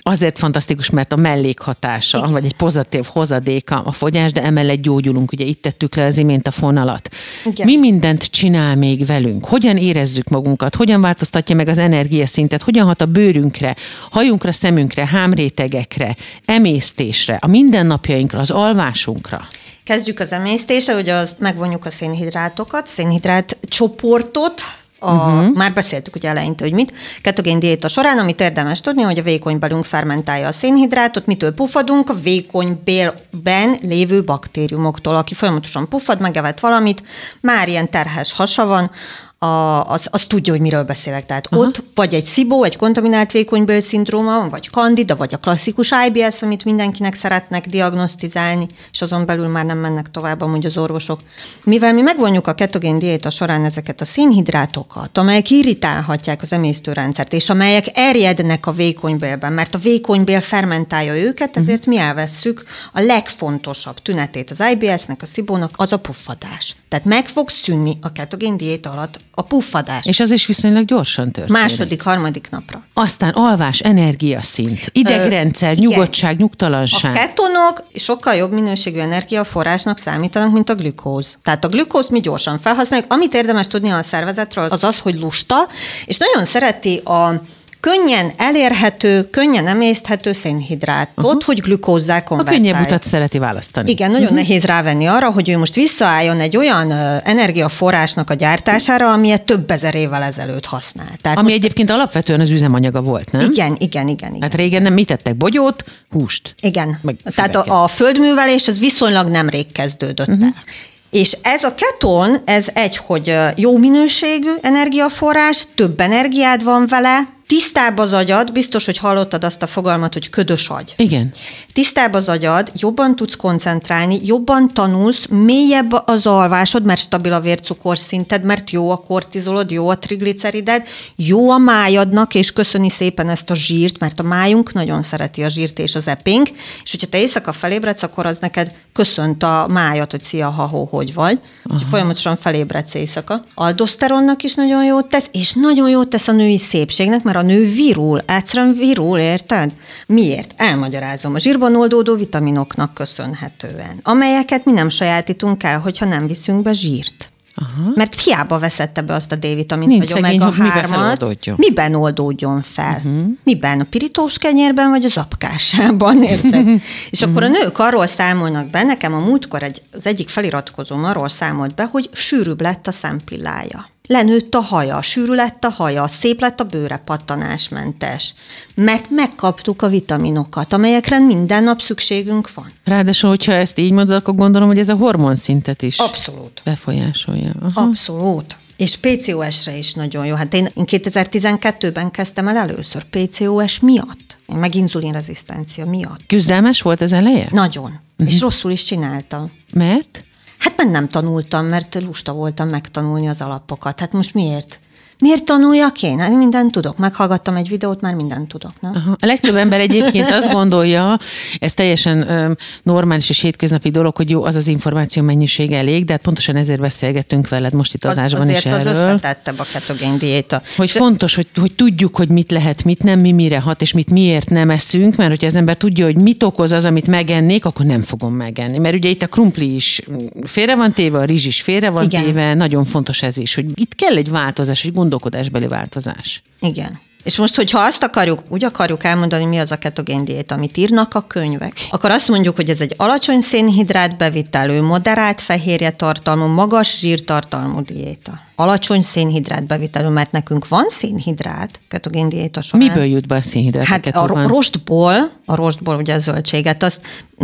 azért 0.02 0.38
fantasztikus, 0.38 0.90
mert 0.90 1.14
a 1.14 1.16
mellékhatása, 1.16 2.18
Igen. 2.18 2.32
vagy 2.32 2.46
egy 2.46 2.56
pozitív 2.56 3.06
hozadéka 3.06 3.82
a 3.82 3.92
fogyás, 3.92 4.32
de 4.32 4.44
emellett 4.44 4.82
gyógyulunk. 4.82 5.32
Ugye 5.32 5.46
itt 5.46 5.62
tettük 5.62 5.96
le 5.96 6.06
az 6.06 6.18
imént 6.18 6.48
a 6.48 6.52
fonalat. 6.52 7.10
Igen. 7.46 7.66
Mi 7.66 7.78
mindent 7.78 8.24
csinál 8.24 8.76
még 8.76 9.06
velünk? 9.06 9.46
Hogyan 9.46 9.78
érezzük 9.78 10.30
magunkat? 10.30 10.76
Hogyan 10.76 11.02
változtatja 11.02 11.56
meg 11.56 11.68
az 11.68 11.78
energiaszintet? 11.78 12.64
Hogyan 12.64 12.86
hat 12.86 13.02
a 13.02 13.06
bőrünkre, 13.06 13.76
hajunkra, 14.10 14.52
szemünkre, 14.52 15.06
hámrétegekre, 15.06 16.16
emésztésre, 16.46 17.38
a 17.42 17.48
mindennapjainkra, 17.48 18.40
az 18.40 18.52
alvásunkra? 18.52 19.48
Kezdjük 19.84 20.20
az 20.20 20.32
emésztése, 20.32 20.94
hogy 20.94 21.10
az 21.10 21.36
megvonjuk 21.40 21.86
a 21.86 21.92
szénhidrátokat, 21.92 22.88
szénhidrát 22.88 23.58
csoportot, 23.62 24.62
a, 25.00 25.14
uh-huh. 25.14 25.56
Már 25.56 25.74
beszéltük 25.74 26.16
ugye 26.16 26.30
eleinte, 26.30 26.64
hogy 26.64 26.74
mit. 26.74 26.94
Ketogén 27.22 27.60
diéta 27.60 27.88
során, 27.88 28.18
amit 28.18 28.42
érdemes 28.42 28.82
tudni, 28.82 29.02
hogy 29.02 29.20
a 29.20 29.24
vékony 29.24 29.60
belünk 29.60 29.86
fermentálja 29.86 30.48
a 30.48 30.52
szénhidrátot, 30.52 31.26
mitől 31.26 31.54
puffadunk? 31.54 32.10
A 32.10 32.14
vékony 32.14 32.82
bélben 32.84 33.78
lévő 33.82 34.24
baktériumoktól. 34.24 35.16
Aki 35.16 35.34
folyamatosan 35.34 35.90
puffad, 35.90 36.20
megevett 36.20 36.60
valamit, 36.60 37.04
már 37.42 37.68
ilyen 37.68 37.90
terhes 37.90 38.34
hasa 38.34 38.66
van, 38.66 38.92
a, 39.40 39.84
az, 39.92 40.08
az 40.12 40.26
tudja, 40.26 40.54
hogy 40.54 40.62
miről 40.62 40.84
beszélek. 40.84 41.26
Tehát 41.26 41.48
Aha. 41.48 41.62
ott 41.62 41.84
vagy 41.96 42.14
egy 42.14 42.24
szibó, 42.24 42.64
egy 42.64 42.78
kontaminált 42.78 43.32
vékonyből 43.32 43.82
szindróma, 43.82 44.50
vagy 44.50 44.70
kandida, 44.70 45.16
vagy 45.16 45.34
a 45.34 45.38
klasszikus 45.38 45.92
IBS, 46.08 46.42
amit 46.42 46.66
mindenkinek 46.66 47.16
szeretnek 47.16 47.68
diagnosztizálni, 47.68 48.68
és 48.92 49.02
azon 49.02 49.26
belül 49.26 49.48
már 49.48 49.66
nem 49.66 49.78
mennek 49.78 50.12
tovább 50.12 50.42
amúgy 50.42 50.66
az 50.66 50.78
orvosok. 50.78 51.20
Mivel 51.64 51.94
mi 51.94 52.02
megvonjuk 52.02 52.48
a 52.48 52.54
ketogén 52.54 53.00
diéta 53.00 53.30
során 53.30 53.66
ezeket 53.66 54.02
a 54.02 54.06
szénhidrátokat, 54.06 55.18
amelyek 55.18 55.50
irritálhatják 55.50 56.42
az 56.42 56.54
emésztőrendszert, 56.54 57.34
és 57.34 57.50
amelyek 57.50 57.86
erjednek 57.94 58.66
a 58.66 58.72
vékonybélben, 58.72 59.54
mert 59.54 59.76
a 59.76 59.80
vékonybél 59.80 60.42
fermentálja 60.42 61.16
őket, 61.16 61.58
ezért 61.58 61.86
mi 61.86 61.98
elvesszük 61.98 62.64
a 62.94 63.02
legfontosabb 63.02 64.00
tünetét 64.00 64.50
az 64.50 64.64
IBS-nek, 64.72 65.22
a 65.22 65.26
szibónak, 65.26 65.72
az 65.76 65.92
a 65.92 65.98
puffadás. 65.98 66.76
Tehát 66.90 67.06
meg 67.06 67.28
fog 67.28 67.50
szűnni 67.50 67.98
a 68.02 68.12
ketogén 68.12 68.58
diéta 68.58 68.92
alatt 68.92 69.20
a 69.40 69.42
puffadás. 69.42 70.06
És 70.06 70.20
az 70.20 70.32
is 70.32 70.46
viszonylag 70.46 70.86
gyorsan 70.86 71.32
történik. 71.32 71.62
Második, 71.62 72.02
harmadik 72.02 72.48
napra. 72.50 72.84
Aztán 72.94 73.30
alvás, 73.30 73.80
energiaszint, 73.80 74.90
idegrendszer, 74.92 75.72
Ö, 75.72 75.80
nyugodtság, 75.80 76.38
nyugtalanság. 76.38 77.16
A 77.16 77.20
ketonok 77.20 77.84
sokkal 77.96 78.36
jobb 78.36 78.52
minőségű 78.52 79.00
energiaforrásnak 79.00 79.98
számítanak, 79.98 80.52
mint 80.52 80.70
a 80.70 80.76
glükóz. 80.76 81.38
Tehát 81.44 81.66
a 81.66 81.68
glükóz 81.68 82.10
mi 82.10 82.20
gyorsan 82.20 82.60
felhasználjuk. 82.60 83.14
Amit 83.14 83.34
érdemes 83.34 83.68
tudni 83.68 83.90
a 83.90 84.04
szervezetről, 84.04 84.66
az 84.66 84.84
az, 84.84 85.00
hogy 85.00 85.20
lusta, 85.20 85.68
és 86.06 86.18
nagyon 86.18 86.46
szereti 86.46 86.98
a 86.98 87.42
könnyen 87.80 88.32
elérhető, 88.38 89.30
könnyen 89.30 89.68
emészthető 89.68 90.32
szénhidrátot, 90.32 91.26
uh-huh. 91.26 91.44
hogy 91.44 91.62
glükózzá 91.62 92.24
konvertálj. 92.24 92.58
A 92.58 92.62
könnyebb 92.62 92.86
utat 92.86 93.04
szereti 93.04 93.38
választani. 93.38 93.92
Igen, 93.92 94.12
nagyon 94.12 94.24
uh-huh. 94.24 94.40
nehéz 94.40 94.64
rávenni 94.64 95.06
arra, 95.06 95.32
hogy 95.32 95.50
ő 95.50 95.58
most 95.58 95.76
visszaálljon 95.76 96.40
egy 96.40 96.58
olyan 96.58 96.92
energiaforrásnak 97.24 98.30
a 98.30 98.34
gyártására, 98.34 99.12
amilyet 99.12 99.44
több 99.44 99.72
ezer 99.72 99.96
évvel 99.96 100.24
ezelőtt 100.24 100.66
használt. 100.66 101.22
Tehát 101.22 101.38
Ami 101.38 101.48
most... 101.48 101.60
egyébként 101.60 101.90
alapvetően 101.90 102.40
az 102.40 102.50
üzemanyaga 102.50 103.02
volt, 103.02 103.32
nem? 103.32 103.42
Igen, 103.42 103.76
igen, 103.78 104.08
igen. 104.08 104.30
igen. 104.30 104.42
Hát 104.42 104.56
régen 104.56 104.82
nem 104.82 104.94
mit 104.94 105.08
tettek? 105.08 105.38
Bogyót, 105.38 105.84
húst. 106.12 106.56
Igen. 106.62 107.00
Meg 107.02 107.16
Tehát 107.36 107.56
a, 107.56 107.84
a 107.84 107.88
földművelés 107.88 108.68
az 108.68 108.80
viszonylag 108.80 109.30
nemrég 109.30 109.72
kezdődött 109.72 110.28
uh-huh. 110.28 110.44
el. 110.44 110.64
És 111.10 111.38
ez 111.42 111.64
a 111.64 111.74
keton, 111.76 112.38
ez 112.46 112.68
egy, 112.74 112.98
hogy 112.98 113.36
jó 113.56 113.78
minőségű 113.78 114.52
energiaforrás, 114.62 115.66
több 115.76 116.00
energiád 116.00 116.64
van 116.64 116.88
vele, 116.88 117.38
tisztább 117.50 117.98
az 117.98 118.14
agyad, 118.14 118.52
biztos, 118.52 118.86
hogy 118.86 118.98
hallottad 118.98 119.44
azt 119.44 119.64
a 119.64 119.68
fogalmat, 119.68 120.14
hogy 120.14 120.30
ködös 120.30 120.70
agy. 120.70 120.94
Igen. 120.98 121.32
Tisztább 121.74 122.14
az 122.14 122.30
agyad, 122.30 122.72
jobban 122.76 123.16
tudsz 123.16 123.36
koncentrálni, 123.36 124.20
jobban 124.24 124.74
tanulsz, 124.74 125.26
mélyebb 125.30 125.92
az 126.06 126.26
alvásod, 126.26 126.84
mert 126.84 127.00
stabil 127.00 127.34
a 127.34 127.40
vércukorszinted, 127.40 128.44
mert 128.44 128.72
jó 128.72 128.92
a 128.92 128.98
kortizolod, 128.98 129.72
jó 129.72 129.90
a 129.90 129.98
triglicerided, 129.98 130.88
jó 131.16 131.52
a 131.52 131.58
májadnak, 131.58 132.36
és 132.36 132.54
köszöni 132.54 132.90
szépen 132.90 133.30
ezt 133.30 133.50
a 133.50 133.56
zsírt, 133.56 134.00
mert 134.00 134.20
a 134.20 134.24
májunk 134.24 134.74
nagyon 134.74 135.02
szereti 135.02 135.44
a 135.44 135.50
zsírt 135.50 135.80
és 135.80 135.96
az 135.96 136.08
epénk, 136.08 136.50
és 136.84 136.92
hogyha 136.92 137.08
te 137.08 137.20
éjszaka 137.20 137.52
felébredsz, 137.52 138.04
akkor 138.04 138.26
az 138.26 138.38
neked 138.38 138.72
köszönt 138.94 139.44
a 139.44 139.68
májat, 139.70 140.12
hogy 140.12 140.22
szia, 140.22 140.50
ha 140.50 140.68
hogy 140.68 141.14
vagy. 141.14 141.40
Úgyhogy 141.64 141.90
folyamatosan 141.90 142.38
felébredsz 142.38 142.94
éjszaka. 142.94 143.44
A 143.54 143.72
doszteronnak 143.72 144.44
is 144.44 144.54
nagyon 144.54 144.86
jót 144.86 145.06
tesz, 145.06 145.30
és 145.32 145.54
nagyon 145.54 145.90
jót 145.90 146.08
tesz 146.08 146.28
a 146.28 146.32
női 146.32 146.58
szépségnek, 146.58 147.24
mert 147.24 147.38
a 147.40 147.42
nő 147.42 147.72
virul, 147.72 148.22
egyszerűen 148.26 148.74
virul, 148.74 149.20
érted? 149.20 149.72
Miért? 150.08 150.54
Elmagyarázom. 150.58 151.36
A 151.36 151.40
zsírban 151.40 151.76
oldódó 151.76 152.16
vitaminoknak 152.16 152.94
köszönhetően, 152.94 154.00
amelyeket 154.04 154.66
mi 154.66 154.72
nem 154.72 154.90
sajátítunk 154.90 155.64
el, 155.64 155.80
hogyha 155.80 156.06
nem 156.06 156.28
viszünk 156.28 156.62
be 156.62 156.74
zsírt. 156.74 157.32
Aha. 157.56 157.92
Mert 157.96 158.22
hiába 158.22 158.60
veszette 158.60 159.02
be 159.02 159.14
azt 159.14 159.32
a 159.32 159.36
D-vitamint, 159.36 159.92
Nincs 159.92 160.10
vagy 160.10 160.20
omega 160.20 160.46
hogy 160.46 160.58
miben 160.58 160.72
3 160.72 160.92
feloldódjon. 160.92 161.56
Miben 161.60 161.96
oldódjon 161.96 162.62
fel? 162.62 162.96
Uh-huh. 162.96 163.22
Miben? 163.44 163.80
A 163.80 163.84
pirítós 163.84 164.38
kenyérben, 164.38 164.90
vagy 164.90 165.06
az 165.06 165.18
apkásában, 165.18 166.24
érted? 166.34 166.68
És 167.10 167.22
akkor 167.22 167.44
a 167.44 167.48
nők 167.48 167.80
arról 167.80 168.08
számolnak 168.08 168.70
be, 168.70 168.84
nekem 168.84 169.14
a 169.14 169.20
múltkor 169.20 169.64
egy, 169.64 169.82
az 169.92 170.08
egyik 170.08 170.30
feliratkozóm 170.30 171.04
arról 171.04 171.30
számolt 171.30 171.76
be, 171.76 171.84
hogy 171.84 172.10
sűrűbb 172.14 172.62
lett 172.62 172.88
a 172.88 172.92
szempillája. 172.92 173.90
Lenőtt 174.12 174.56
a 174.56 174.60
haja, 174.60 175.02
sűrű 175.02 175.34
lett 175.34 175.64
a 175.64 175.70
haja, 175.70 176.08
szép 176.08 176.42
lett 176.42 176.60
a 176.60 176.64
bőre, 176.64 177.02
pattanásmentes. 177.06 178.34
Mert 178.76 179.10
megkaptuk 179.10 179.82
a 179.82 179.88
vitaminokat, 179.88 180.74
amelyekre 180.74 181.20
minden 181.20 181.64
nap 181.64 181.82
szükségünk 181.82 182.54
van. 182.54 182.72
Ráadásul, 182.84 183.30
hogyha 183.30 183.52
ezt 183.52 183.80
így 183.80 183.92
mondod, 183.92 184.16
akkor 184.16 184.36
gondolom, 184.36 184.68
hogy 184.68 184.78
ez 184.78 184.90
a 184.90 184.96
hormonszintet 184.96 185.82
is 185.82 185.98
Abszolút. 185.98 186.62
befolyásolja. 186.64 187.54
Aha. 187.62 187.82
Abszolút. 187.82 188.58
És 188.78 188.96
PCOS-re 188.96 189.78
is 189.78 189.94
nagyon 189.94 190.26
jó. 190.26 190.36
Hát 190.36 190.54
én, 190.54 190.70
én 190.74 190.84
2012-ben 190.88 192.12
kezdtem 192.12 192.48
el 192.48 192.58
először 192.58 193.04
PCOS 193.04 193.80
miatt, 193.80 194.38
meg 194.48 194.76
inzulinrezisztencia 194.76 195.86
miatt. 195.86 196.20
Küzdelmes 196.28 196.82
volt 196.82 197.02
az 197.02 197.14
eleje? 197.14 197.48
Nagyon. 197.52 197.92
Uh-huh. 198.18 198.34
És 198.34 198.40
rosszul 198.40 198.72
is 198.72 198.84
csináltam. 198.84 199.52
Mert? 199.74 200.24
Hát 200.60 200.78
mert 200.78 200.90
nem 200.90 201.08
tanultam, 201.08 201.66
mert 201.66 201.96
lusta 201.96 202.34
voltam 202.34 202.70
megtanulni 202.70 203.28
az 203.28 203.42
alapokat. 203.42 204.00
Hát 204.00 204.12
most 204.12 204.34
miért? 204.34 204.80
Miért 205.20 205.46
tanuljak 205.46 206.04
én? 206.04 206.20
Hát 206.20 206.36
mindent 206.36 206.72
tudok. 206.72 206.98
Meghallgattam 206.98 207.56
egy 207.56 207.70
videót, 207.70 208.02
már 208.02 208.14
mindent 208.14 208.48
tudok. 208.48 208.72
Aha. 208.82 209.18
A 209.20 209.26
legtöbb 209.26 209.56
ember 209.56 209.80
egyébként 209.80 210.30
azt 210.32 210.52
gondolja, 210.52 211.18
ez 211.60 211.74
teljesen 211.74 212.58
normális 212.84 213.30
és 213.30 213.40
hétköznapi 213.40 213.90
dolog, 213.90 214.16
hogy 214.16 214.30
jó, 214.30 214.44
az 214.44 214.56
az 214.56 214.68
információ 214.68 215.24
mennyiség 215.24 215.72
elég, 215.72 216.06
de 216.06 216.12
hát 216.12 216.22
pontosan 216.22 216.56
ezért 216.56 216.80
beszélgettünk 216.80 217.50
veled 217.50 217.74
most 217.74 217.94
itt 217.94 218.06
Az, 218.06 218.18
adásban 218.18 218.42
azért 218.42 218.66
is 218.66 218.72
az 218.72 218.86
erről. 218.86 218.92
összetettebb 218.92 219.60
a 219.60 219.66
ketogén 219.74 220.18
diéta. 220.18 220.62
Hogy 220.76 220.92
fontos, 220.92 221.36
hogy, 221.36 221.48
hogy 221.56 221.74
tudjuk, 221.74 222.16
hogy 222.16 222.30
mit 222.30 222.52
lehet, 222.52 222.84
mit 222.84 223.04
nem, 223.04 223.20
mi 223.20 223.32
mire 223.32 223.60
hat, 223.60 223.82
és 223.82 223.94
mit 223.94 224.10
miért 224.10 224.50
nem 224.50 224.70
eszünk, 224.70 225.16
mert 225.16 225.30
hogyha 225.30 225.48
az 225.48 225.56
ember 225.56 225.78
tudja, 225.78 226.06
hogy 226.06 226.18
mit 226.18 226.44
okoz 226.44 226.72
az, 226.72 226.86
amit 226.86 227.08
megennék, 227.08 227.66
akkor 227.66 227.86
nem 227.86 228.02
fogom 228.02 228.34
megenni. 228.34 228.78
Mert 228.78 228.96
ugye 228.96 229.10
itt 229.10 229.22
a 229.22 229.28
krumpli 229.28 229.76
is 229.76 230.02
félre 230.44 230.76
van 230.76 230.92
téve, 230.94 231.18
a 231.18 231.24
rizs 231.24 231.46
is 231.46 231.62
félre 231.62 231.90
van 231.90 232.04
Igen. 232.04 232.24
téve, 232.24 232.54
nagyon 232.54 232.84
fontos 232.84 233.22
ez 233.22 233.38
is, 233.38 233.56
hogy 233.56 233.66
itt 233.74 233.96
kell 233.96 234.16
egy 234.16 234.30
változás, 234.30 234.84
egy 234.84 234.92
gondolkodásbeli 235.10 235.68
változás. 235.68 236.42
Igen. 236.60 237.00
És 237.24 237.38
most, 237.38 237.56
hogyha 237.56 237.80
azt 237.80 238.04
akarjuk, 238.04 238.44
úgy 238.50 238.64
akarjuk 238.64 239.04
elmondani, 239.04 239.46
mi 239.46 239.58
az 239.58 239.72
a 239.72 239.78
ketogén 239.78 240.26
diéta, 240.26 240.56
amit 240.56 240.78
írnak 240.78 241.14
a 241.14 241.28
könyvek, 241.28 241.74
akkor 241.90 242.12
azt 242.12 242.28
mondjuk, 242.28 242.56
hogy 242.56 242.70
ez 242.70 242.82
egy 242.82 242.94
alacsony 242.98 243.40
szénhidrát 243.40 244.18
bevitelő, 244.18 244.82
moderált 244.82 245.42
fehérje 245.42 245.92
tartalmú, 245.92 246.46
magas 246.46 247.00
zsírtartalmú 247.00 247.82
diéta. 247.82 248.48
Alacsony 248.60 249.02
szénhidrát 249.02 249.66
bevitelő, 249.66 250.08
mert 250.08 250.32
nekünk 250.32 250.68
van 250.68 250.86
szénhidrát 250.88 251.80
ketogén 251.88 252.30
diéta 252.30 252.62
során. 252.62 252.88
Miből 252.88 253.04
jut 253.04 253.28
be 253.28 253.36
a 253.36 253.42
szénhidrát? 253.42 253.86
Hát 253.86 254.08
a 254.08 254.26
ro- 254.26 254.48
rostból, 254.48 255.32
a 255.46 255.56
rostból 255.56 255.96
ugye 255.96 256.14
a 256.14 256.20
zöldséget, 256.20 256.84
azt 256.84 257.02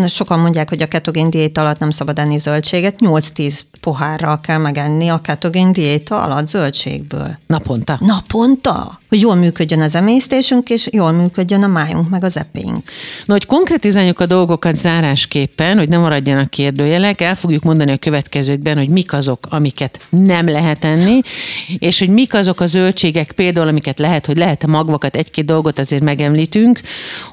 sokan 0.08 0.40
mondják, 0.40 0.70
hogy 0.70 0.82
a 0.82 0.88
ketogén 0.88 1.30
diéta 1.30 1.62
alatt 1.62 1.80
nem 1.80 1.92
szabad 1.92 2.20
enni 2.20 2.40
zöldséget, 2.40 2.96
8-10 3.00 3.60
pohárral 3.82 4.40
kell 4.40 4.58
megenni 4.58 5.08
a 5.08 5.22
ketogén 5.22 5.72
diéta 5.72 6.24
alatt 6.24 6.48
zöldségből. 6.48 7.38
Naponta. 7.48 7.98
Naponta? 8.02 9.00
Hogy 9.10 9.20
jól 9.20 9.36
működjön 9.36 9.82
az 9.82 9.96
emésztésünk, 9.96 10.70
és 10.70 10.90
jól 10.92 11.12
működjön 11.12 11.64
a 11.64 11.68
májunk, 11.68 12.10
meg 12.10 12.24
az 12.24 12.38
epénk. 12.38 12.90
Na, 13.26 13.34
hogy 13.34 13.46
konkretizáljuk 13.46 14.20
a 14.20 14.26
dolgokat 14.26 14.78
zárásképpen, 14.78 15.78
hogy 15.78 15.90
ne 15.90 15.98
maradjanak 15.98 16.50
kérdőjelek, 16.50 17.22
el 17.22 17.36
fogjuk 17.36 17.64
mondani 17.64 17.92
a 17.92 17.98
következőkben, 17.98 18.78
hogy 18.78 18.90
mik 18.90 19.14
azok, 19.14 19.48
amiket 19.50 20.00
nem 20.10 20.48
lehet 20.48 20.84
enni, 20.84 21.05
és 21.80 22.00
hogy 22.00 22.10
mik 22.10 22.34
azok 22.34 22.60
a 22.60 22.66
zöldségek 22.66 23.32
például, 23.32 23.68
amiket 23.68 24.00
lehet, 24.00 24.26
hogy 24.26 24.38
lehet 24.38 24.64
a 24.64 24.68
magvakat, 24.68 25.16
egy-két 25.16 25.46
dolgot 25.46 25.80
azért 25.80 26.04
megemlítünk, 26.04 26.80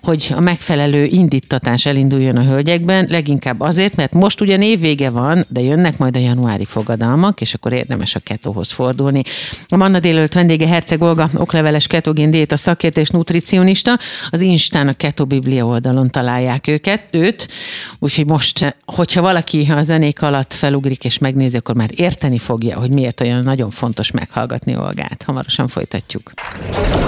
hogy 0.03 0.33
a 0.37 0.41
megfelelő 0.41 1.05
indítatás 1.05 1.87
elinduljon 1.87 2.37
a 2.37 2.45
hölgyekben, 2.45 3.07
leginkább 3.11 3.61
azért, 3.61 3.97
mert 3.97 4.13
most 4.13 4.41
ugyan 4.41 4.63
évvége 4.63 5.11
van, 5.11 5.45
de 5.49 5.61
jönnek 5.61 5.99
majd 5.99 6.17
a 6.17 6.21
januári 6.21 6.65
fogadalmak, 6.65 7.41
és 7.41 7.55
akkor 7.55 7.73
érdemes 7.73 8.15
a 8.15 8.21
ketóhoz 8.21 8.71
fordulni. 8.71 9.23
A 9.69 9.77
Manna 9.77 9.99
délőtt 9.99 10.33
vendége 10.33 10.67
Herceg 10.67 11.03
Olga, 11.03 11.31
okleveles 11.35 11.87
ketogén 11.87 12.31
diéta 12.31 12.57
szakértő 12.57 13.01
és 13.01 13.09
nutricionista, 13.09 13.99
az 14.31 14.41
Instán 14.41 14.89
a 14.89 14.93
Keto 14.93 15.25
Biblia 15.25 15.67
oldalon 15.67 16.11
találják 16.11 16.67
őket, 16.67 17.03
őt, 17.11 17.49
úgyhogy 17.99 18.27
most, 18.27 18.77
hogyha 18.85 19.23
valaki 19.23 19.69
a 19.77 19.83
zenék 19.83 20.23
alatt 20.23 20.53
felugrik 20.53 21.05
és 21.05 21.19
megnézi, 21.19 21.57
akkor 21.57 21.75
már 21.75 21.91
érteni 21.95 22.39
fogja, 22.39 22.79
hogy 22.79 22.91
miért 22.91 23.21
olyan 23.21 23.43
nagyon 23.43 23.62
fontos 23.71 24.11
meghallgatni 24.11 24.77
Olgát. 24.77 25.23
Hamarosan 25.27 25.69
folytatjuk. 25.69 26.33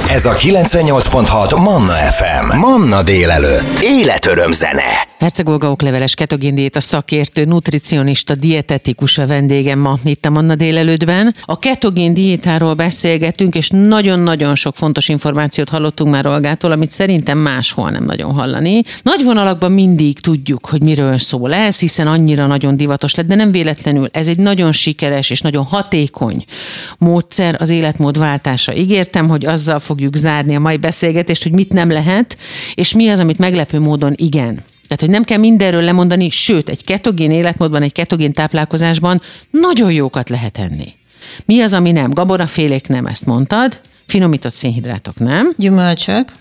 Ez 0.08 0.26
a 0.26 0.32
98.6 0.32 1.62
Manna 1.62 1.92
FM. 1.92 2.58
Manna 2.58 3.02
délelőtt. 3.02 3.78
Életöröm 3.82 4.52
zene. 4.52 5.06
Herceg 5.18 5.48
Olga 5.48 5.70
okleveles 5.70 6.14
ketogén 6.14 6.54
diéta 6.54 6.80
szakértő, 6.80 7.44
nutricionista, 7.44 8.34
dietetikus 8.34 9.18
a 9.18 9.26
vendégem 9.26 9.78
ma 9.78 9.98
itt 10.04 10.24
a 10.24 10.30
Manna 10.30 10.54
délelőttben. 10.54 11.34
A 11.44 11.58
ketogén 11.58 12.14
diétáról 12.14 12.74
beszélgetünk, 12.74 13.54
és 13.54 13.68
nagyon-nagyon 13.70 14.54
sok 14.54 14.76
fontos 14.76 15.08
információt 15.08 15.68
hallottunk 15.68 16.10
már 16.10 16.26
Olgától, 16.26 16.72
amit 16.72 16.90
szerintem 16.90 17.38
máshol 17.38 17.90
nem 17.90 18.04
nagyon 18.04 18.34
hallani. 18.34 18.82
Nagy 19.02 19.24
vonalakban 19.24 19.72
mindig 19.72 20.20
tudjuk, 20.20 20.66
hogy 20.66 20.82
miről 20.82 21.18
szól 21.18 21.54
ez, 21.54 21.78
hiszen 21.78 22.06
annyira 22.06 22.46
nagyon 22.46 22.76
divatos 22.76 23.14
lett, 23.14 23.26
de 23.26 23.34
nem 23.34 23.50
véletlenül. 23.50 24.08
Ez 24.12 24.28
egy 24.28 24.38
nagyon 24.38 24.72
sikeres 24.72 25.30
és 25.30 25.40
nagyon 25.40 25.64
hatékony 25.64 26.33
módszer 26.98 27.56
az 27.60 27.70
életmódváltásra. 27.70 28.74
Ígértem, 28.74 29.28
hogy 29.28 29.46
azzal 29.46 29.78
fogjuk 29.78 30.16
zárni 30.16 30.56
a 30.56 30.60
mai 30.60 30.76
beszélgetést, 30.76 31.42
hogy 31.42 31.52
mit 31.52 31.72
nem 31.72 31.90
lehet, 31.90 32.36
és 32.74 32.94
mi 32.94 33.08
az, 33.08 33.20
amit 33.20 33.38
meglepő 33.38 33.80
módon 33.80 34.12
igen. 34.16 34.54
Tehát, 34.86 35.00
hogy 35.00 35.10
nem 35.10 35.22
kell 35.22 35.38
mindenről 35.38 35.82
lemondani, 35.82 36.30
sőt, 36.30 36.68
egy 36.68 36.84
ketogén 36.84 37.30
életmódban, 37.30 37.82
egy 37.82 37.92
ketogén 37.92 38.32
táplálkozásban 38.32 39.20
nagyon 39.50 39.92
jókat 39.92 40.28
lehet 40.28 40.58
enni. 40.58 40.92
Mi 41.44 41.60
az, 41.60 41.72
ami 41.72 41.92
nem? 41.92 42.10
Gabonafélék 42.10 42.86
nem, 42.86 43.06
ezt 43.06 43.26
mondtad. 43.26 43.80
Finomított 44.06 44.54
szénhidrátok 44.54 45.18
nem. 45.18 45.52
Gyümölcsök, 45.56 46.32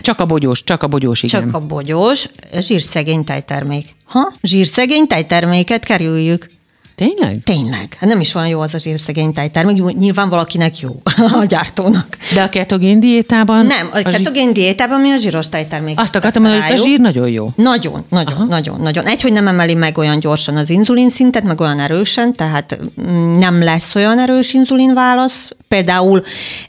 Csak 0.00 0.20
a 0.20 0.26
bogyós, 0.26 0.64
csak 0.64 0.82
a 0.82 0.86
bogyós, 0.86 1.22
igen. 1.22 1.40
csak 1.40 1.54
a 1.54 1.66
bogyós, 1.66 2.28
zsírszegény 2.58 3.24
tejtermék. 3.24 3.94
Ha? 4.04 4.32
Zsírszegény 4.42 5.06
tejterméket 5.06 5.84
kerüljük. 5.84 6.50
Tényleg? 6.94 7.40
Tényleg. 7.44 7.96
Hát 8.00 8.08
nem 8.08 8.20
is 8.20 8.34
olyan 8.34 8.48
jó 8.48 8.60
az 8.60 8.74
a 8.74 8.78
zsírszegény 8.78 9.32
tejtermék, 9.32 9.96
nyilván 9.96 10.28
valakinek 10.28 10.78
jó, 10.78 11.00
a 11.40 11.44
gyártónak. 11.44 12.16
De 12.34 12.42
a 12.42 12.48
ketogén 12.48 13.00
diétában... 13.00 13.66
Nem, 13.66 13.88
a 13.92 13.98
zsí- 13.98 14.16
ketogén 14.16 14.52
diétában 14.52 15.00
mi 15.00 15.10
a 15.10 15.16
zsíros 15.16 15.48
tejtermék. 15.48 16.00
Azt 16.00 16.16
akartam 16.16 16.42
mondani, 16.42 16.62
hogy 16.62 16.80
a 16.80 16.82
zsír 16.82 17.00
nagyon 17.00 17.28
jó. 17.28 17.50
Nagyon, 17.56 18.04
nagyon, 18.08 18.36
Aha. 18.36 18.44
nagyon, 18.44 18.80
nagyon. 18.80 19.06
Egy, 19.06 19.22
hogy 19.22 19.32
nem 19.32 19.48
emeli 19.48 19.74
meg 19.74 19.98
olyan 19.98 20.18
gyorsan 20.18 20.56
az 20.56 20.70
inzulin 20.70 21.08
szintet, 21.08 21.42
meg 21.42 21.60
olyan 21.60 21.80
erősen, 21.80 22.32
tehát 22.32 22.78
mm, 23.08 23.38
nem 23.38 23.62
lesz 23.62 23.94
olyan 23.94 24.18
erős 24.18 24.52
inzulinválasz. 24.52 25.50
Például 25.68 26.22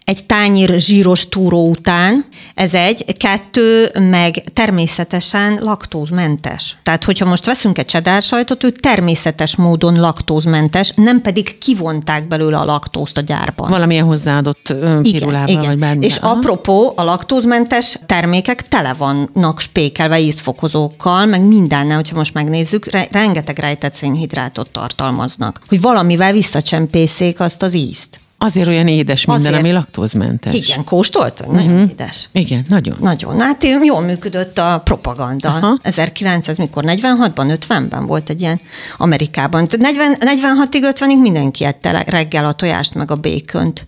egy 0.03 0.25
tányér 0.25 0.79
zsíros 0.79 1.29
túró 1.29 1.69
után, 1.69 2.25
ez 2.55 2.73
egy, 2.73 3.17
kettő, 3.17 3.89
meg 4.09 4.43
természetesen 4.53 5.59
laktózmentes. 5.61 6.77
Tehát, 6.83 7.03
hogyha 7.03 7.25
most 7.25 7.45
veszünk 7.45 7.77
egy 7.77 7.87
cheddar 7.87 8.21
sajtot, 8.21 8.63
ő 8.63 8.69
természetes 8.69 9.55
módon 9.55 9.99
laktózmentes, 10.15 10.93
nem 10.95 11.21
pedig 11.21 11.57
kivonták 11.57 12.27
belőle 12.27 12.57
a 12.57 12.65
laktózt 12.65 13.17
a 13.17 13.21
gyárban. 13.21 13.69
Valamilyen 13.69 14.05
hozzáadott 14.05 14.73
pirulával, 15.01 15.65
vagy 15.65 15.79
bármi. 15.79 16.05
És 16.05 16.17
apropó, 16.17 16.93
a 16.95 17.03
laktózmentes 17.03 17.99
termékek 18.05 18.67
tele 18.67 18.93
vannak 18.93 19.59
spékelve 19.59 20.19
ízfokozókkal, 20.19 21.25
meg 21.25 21.41
mindennel, 21.41 21.95
hogyha 21.95 22.15
most 22.15 22.33
megnézzük, 22.33 22.85
re- 22.85 23.07
rengeteg 23.11 23.57
rejtett 23.57 23.93
szénhidrátot 23.93 24.69
tartalmaznak, 24.69 25.61
hogy 25.67 25.81
valamivel 25.81 26.31
visszacsempészék 26.31 27.39
azt 27.39 27.63
az 27.63 27.73
ízt. 27.73 28.19
Azért 28.45 28.67
olyan 28.67 28.87
édes 28.87 29.25
minden, 29.25 29.45
Azért. 29.45 29.63
ami 29.63 29.73
laktózmentes. 29.73 30.55
Igen, 30.55 30.83
kóstoltad? 30.83 31.51
Nagyon 31.51 31.73
uh-huh. 31.73 31.89
édes. 31.89 32.29
Igen, 32.31 32.65
nagyon. 32.69 32.97
Nagyon. 32.99 33.39
Hát 33.39 33.63
jól 33.83 34.01
működött 34.01 34.57
a 34.57 34.81
propaganda. 34.83 35.47
Aha. 35.47 35.57
Aha. 35.57 35.77
1900, 35.81 36.57
mikor 36.57 36.83
46-ban, 36.87 37.57
50-ben 37.67 38.05
volt 38.05 38.29
egy 38.29 38.41
ilyen 38.41 38.61
Amerikában. 38.97 39.67
Tehát 39.67 39.95
40, 39.95 40.17
46-ig, 40.19 40.93
50-ig 40.95 41.21
mindenki 41.21 41.63
ette 41.63 42.03
reggel 42.07 42.45
a 42.45 42.53
tojást 42.53 42.93
meg 42.93 43.11
a 43.11 43.15
békönt. 43.15 43.87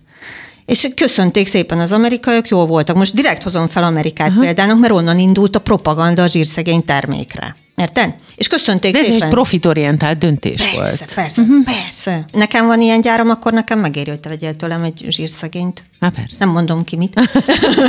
És 0.66 0.88
köszönték 0.94 1.48
szépen 1.48 1.78
az 1.78 1.92
amerikaiak, 1.92 2.48
jól 2.48 2.66
voltak. 2.66 2.96
Most 2.96 3.14
direkt 3.14 3.42
hozom 3.42 3.68
fel 3.68 3.84
Amerikát 3.84 4.28
Aha. 4.28 4.40
példának, 4.40 4.78
mert 4.78 4.92
onnan 4.92 5.18
indult 5.18 5.56
a 5.56 5.60
propaganda 5.60 6.22
a 6.22 6.26
zsírszegény 6.26 6.84
termékre. 6.84 7.56
Érted? 7.78 8.14
És 8.36 8.48
köszönték 8.48 8.92
De 8.92 8.98
ez 8.98 9.06
szépen. 9.06 9.22
egy 9.22 9.28
profitorientált 9.28 10.18
döntés 10.18 10.60
Persze, 10.60 10.76
volt. 10.76 11.14
persze, 11.14 11.42
uh-huh. 11.42 11.64
persze. 11.64 12.24
Nekem 12.32 12.66
van 12.66 12.80
ilyen 12.80 13.00
gyáram, 13.00 13.30
akkor 13.30 13.52
nekem 13.52 13.78
megéri, 13.78 14.10
hogy 14.10 14.20
te 14.20 14.28
vegyél 14.28 14.56
tőlem 14.56 14.82
egy 14.82 15.04
zsírszegényt. 15.08 15.84
Há, 16.00 16.08
persze. 16.08 16.44
Nem 16.44 16.54
mondom 16.54 16.84
ki 16.84 16.96
mit. 16.96 17.20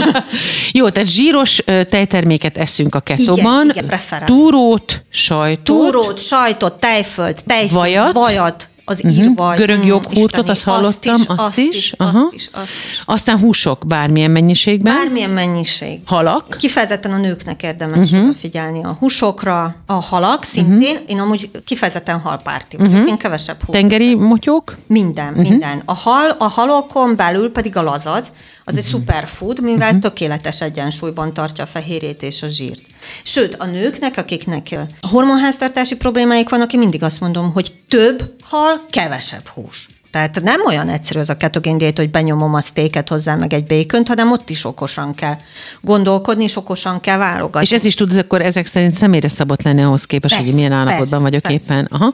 Jó, 0.71 0.89
tehát 0.89 1.10
zsíros 1.10 1.62
tejterméket 1.65 2.58
eszünk 2.58 2.95
a 2.95 2.99
keszóban. 2.99 3.63
Igen, 3.63 3.69
igen, 3.75 3.86
preferál. 3.86 4.28
Túrót, 4.28 5.04
sajtot. 5.10 5.63
Túrót, 5.63 6.19
sajtot, 6.19 6.80
tejfölt, 6.80 7.43
tejszínt, 7.45 7.71
Vajat? 7.71 8.13
vajat 8.13 8.69
az 8.89 9.04
uh-huh. 9.04 9.17
írvaj. 9.17 9.58
Görög 9.58 9.86
joghurtot, 9.86 10.49
azt 10.49 10.63
hallottam, 10.63 11.13
azt 11.13 11.21
is, 11.21 11.28
azt, 11.28 11.39
azt 11.39 11.58
is, 11.58 11.75
is, 11.75 11.93
Aha. 11.97 12.19
azt 12.19 12.34
is, 12.34 12.49
azt 12.52 12.67
is. 12.91 13.02
Aztán 13.06 13.39
húsok 13.39 13.84
bármilyen 13.88 14.32
mennyiségben. 14.32 14.95
Bármilyen 14.95 15.30
mennyiség. 15.30 15.99
Halak. 16.06 16.56
Kifejezetten 16.58 17.12
a 17.12 17.17
nőknek 17.17 17.63
érdemes 17.63 18.12
uh-huh. 18.12 18.36
figyelni 18.36 18.84
a 18.84 18.97
húsokra, 18.99 19.75
a 19.86 19.93
halak 19.93 20.43
szintén. 20.43 20.95
Uh-huh. 20.95 21.10
Én 21.10 21.19
amúgy 21.19 21.49
kifejezetten 21.65 22.19
halpárti 22.19 22.78
vagyok, 22.78 22.91
uh-huh. 22.91 23.10
én 23.10 23.17
kevesebb 23.17 23.63
hús. 23.65 23.75
Tengeri 23.75 24.15
motyók? 24.15 24.78
Minden, 24.88 25.30
uh-huh. 25.30 25.49
minden. 25.49 25.82
A 25.86 25.93
hal, 25.93 26.36
a 26.39 26.47
halokon 26.47 27.15
belül 27.15 27.52
pedig 27.52 27.78
a 27.78 27.82
lazac, 27.82 28.32
az 28.65 28.78
egy 28.78 28.86
superfood, 28.86 29.62
mivel 29.62 29.88
uh-huh. 29.88 30.02
tökéletes 30.02 30.62
egyensúlyban 30.62 31.34
tartja 31.34 31.63
a 31.63 31.67
fehérjét 31.67 32.23
és 32.23 32.43
a 32.43 32.47
zsírt. 32.47 32.82
Sőt, 33.23 33.56
a 33.56 33.65
nőknek, 33.65 34.17
akiknek 34.17 34.80
hormonháztartási 35.02 35.95
problémáik 35.95 36.49
vannak, 36.49 36.73
én 36.73 36.80
mindig 36.80 37.04
azt 37.04 37.19
mondom, 37.19 37.52
hogy 37.52 37.79
több 37.89 38.21
hal, 38.43 38.86
kevesebb 38.89 39.47
hús. 39.47 39.88
Tehát 40.12 40.41
nem 40.41 40.65
olyan 40.65 40.89
egyszerű 40.89 41.19
az 41.19 41.30
a 41.30 41.38
ketogén 41.38 41.78
diét, 41.78 41.98
hogy 41.98 42.12
benyomom 42.12 42.54
a 42.54 42.62
sztéket 42.62 43.10
hozzá, 43.10 43.36
meg 43.36 43.54
egy 43.54 43.65
békönt, 43.65 44.08
hanem 44.08 44.32
ott 44.32 44.50
is 44.50 44.65
okosan 44.65 45.13
kell 45.13 45.38
gondolkodni, 45.82 46.43
és 46.43 46.56
okosan 46.56 47.00
kell 47.00 47.17
válogatni. 47.17 47.62
És 47.62 47.72
ez 47.72 47.86
is 47.86 47.95
tud 47.95 48.17
akkor 48.17 48.41
ezek 48.41 48.65
szerint 48.65 48.93
személyre 48.93 49.28
szabott 49.28 49.62
lenni 49.62 49.82
ahhoz 49.82 50.06
képest, 50.06 50.34
persze, 50.34 50.50
hogy 50.50 50.56
milyen 50.56 50.72
állapotban 50.72 51.22
vagyok 51.22 51.41
persze. 51.41 51.74
éppen. 51.74 51.88
Aha. 51.91 52.13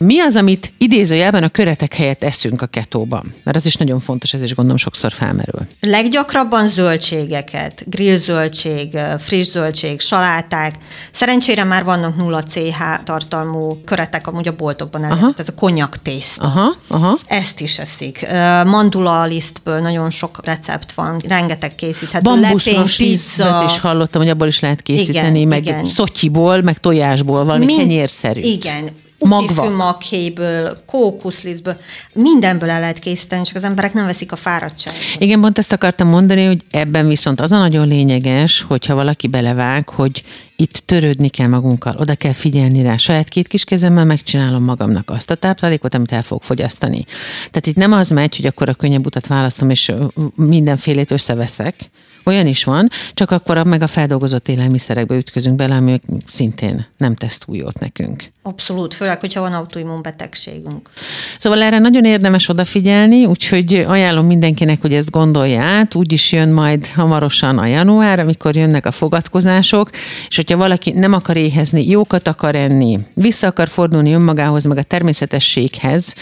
Mi 0.00 0.20
az, 0.20 0.36
amit 0.36 0.72
idézőjelben 0.78 1.42
a 1.42 1.48
köretek 1.48 1.94
helyett 1.94 2.24
eszünk 2.24 2.62
a 2.62 2.66
ketóban? 2.66 3.34
Mert 3.44 3.56
az 3.56 3.66
is 3.66 3.76
nagyon 3.76 3.98
fontos, 3.98 4.32
ez 4.32 4.42
is 4.42 4.54
gondolom 4.54 4.78
sokszor 4.78 5.12
felmerül. 5.12 5.66
Leggyakrabban 5.80 6.68
zöldségeket, 6.68 7.82
grill 7.86 8.16
zöldség, 8.16 8.98
friss 9.18 9.48
zöldség, 9.48 10.00
saláták. 10.00 10.74
Szerencsére 11.12 11.64
már 11.64 11.84
vannak 11.84 12.16
nulla 12.16 12.42
CH 12.42 13.02
tartalmú 13.04 13.80
köretek, 13.84 14.26
amúgy 14.26 14.48
a 14.48 14.56
boltokban 14.56 15.04
el, 15.04 15.34
ez 15.36 15.48
a 15.48 15.54
konyak 15.54 16.02
tészta. 16.02 16.44
Aha, 16.44 16.74
aha 16.88 17.18
ezt 17.30 17.60
is 17.60 17.78
eszik. 17.78 18.26
Mandula 18.64 19.24
lisztből 19.24 19.80
nagyon 19.80 20.10
sok 20.10 20.44
recept 20.44 20.92
van, 20.92 21.22
rengeteg 21.28 21.74
készíthető. 21.74 22.22
Bambuszos 22.22 22.96
pizza. 22.96 23.62
is 23.66 23.80
hallottam, 23.80 24.20
hogy 24.20 24.30
abból 24.30 24.46
is 24.46 24.60
lehet 24.60 24.82
készíteni, 24.82 25.38
igen, 25.38 25.48
meg 25.48 25.66
igen. 25.66 25.84
szotyiból, 25.84 26.60
meg 26.60 26.78
tojásból, 26.78 27.44
valami 27.44 27.64
Mind, 27.64 27.78
kenyérszerű. 27.78 28.40
Igen, 28.40 28.88
magva. 29.28 29.70
maghéből, 29.70 30.82
kókuszlisztből, 30.86 31.76
mindenből 32.12 32.70
el 32.70 32.80
lehet 32.80 32.98
készíteni, 32.98 33.42
csak 33.42 33.56
az 33.56 33.64
emberek 33.64 33.92
nem 33.92 34.06
veszik 34.06 34.32
a 34.32 34.36
fáradtságot. 34.36 34.98
Igen, 35.18 35.40
pont 35.40 35.58
ezt 35.58 35.72
akartam 35.72 36.08
mondani, 36.08 36.44
hogy 36.44 36.64
ebben 36.70 37.08
viszont 37.08 37.40
az 37.40 37.52
a 37.52 37.58
nagyon 37.58 37.88
lényeges, 37.88 38.62
hogyha 38.62 38.94
valaki 38.94 39.26
belevág, 39.26 39.88
hogy 39.88 40.24
itt 40.56 40.82
törődni 40.84 41.28
kell 41.28 41.48
magunkkal, 41.48 41.96
oda 41.96 42.14
kell 42.14 42.32
figyelni 42.32 42.82
rá. 42.82 42.96
Saját 42.96 43.28
két 43.28 43.48
kis 43.48 43.64
kezemmel 43.64 44.04
megcsinálom 44.04 44.64
magamnak 44.64 45.10
azt 45.10 45.30
a 45.30 45.34
táplálékot, 45.34 45.94
amit 45.94 46.12
el 46.12 46.22
fogok 46.22 46.42
fogyasztani. 46.42 47.04
Tehát 47.36 47.66
itt 47.66 47.76
nem 47.76 47.92
az 47.92 48.10
megy, 48.10 48.36
hogy 48.36 48.46
akkor 48.46 48.68
a 48.68 48.74
könnyebb 48.74 49.06
utat 49.06 49.26
választom, 49.26 49.70
és 49.70 49.92
mindenfélét 50.34 51.10
összeveszek, 51.10 51.90
olyan 52.24 52.46
is 52.46 52.64
van, 52.64 52.88
csak 53.14 53.30
akkor 53.30 53.64
meg 53.64 53.82
a 53.82 53.86
feldolgozott 53.86 54.48
élelmiszerekbe 54.48 55.14
ütközünk 55.14 55.56
bele, 55.56 55.74
ami 55.74 56.00
szintén 56.26 56.86
nem 56.96 57.14
tesz 57.14 57.38
túl 57.38 57.56
jót 57.56 57.78
nekünk. 57.78 58.24
Abszolút, 58.42 58.94
főleg, 58.94 59.20
hogyha 59.20 59.40
van 59.40 59.52
autoimmunbetegségünk. 59.52 60.90
Szóval 61.38 61.62
erre 61.62 61.78
nagyon 61.78 62.04
érdemes 62.04 62.48
odafigyelni, 62.48 63.24
úgyhogy 63.24 63.74
ajánlom 63.74 64.26
mindenkinek, 64.26 64.80
hogy 64.80 64.94
ezt 64.94 65.10
gondolja 65.10 65.62
át. 65.62 65.94
Úgy 65.94 66.12
is 66.12 66.32
jön 66.32 66.48
majd 66.48 66.86
hamarosan 66.86 67.58
a 67.58 67.66
január, 67.66 68.18
amikor 68.18 68.56
jönnek 68.56 68.86
a 68.86 68.90
fogadkozások, 68.90 69.90
és 70.28 70.36
hogyha 70.36 70.56
valaki 70.56 70.90
nem 70.90 71.12
akar 71.12 71.36
éhezni, 71.36 71.88
jókat 71.88 72.28
akar 72.28 72.54
enni, 72.54 72.98
vissza 73.14 73.46
akar 73.46 73.68
fordulni 73.68 74.12
önmagához, 74.12 74.64
meg 74.64 74.78
a 74.78 74.82
természetességhez, 74.82 76.14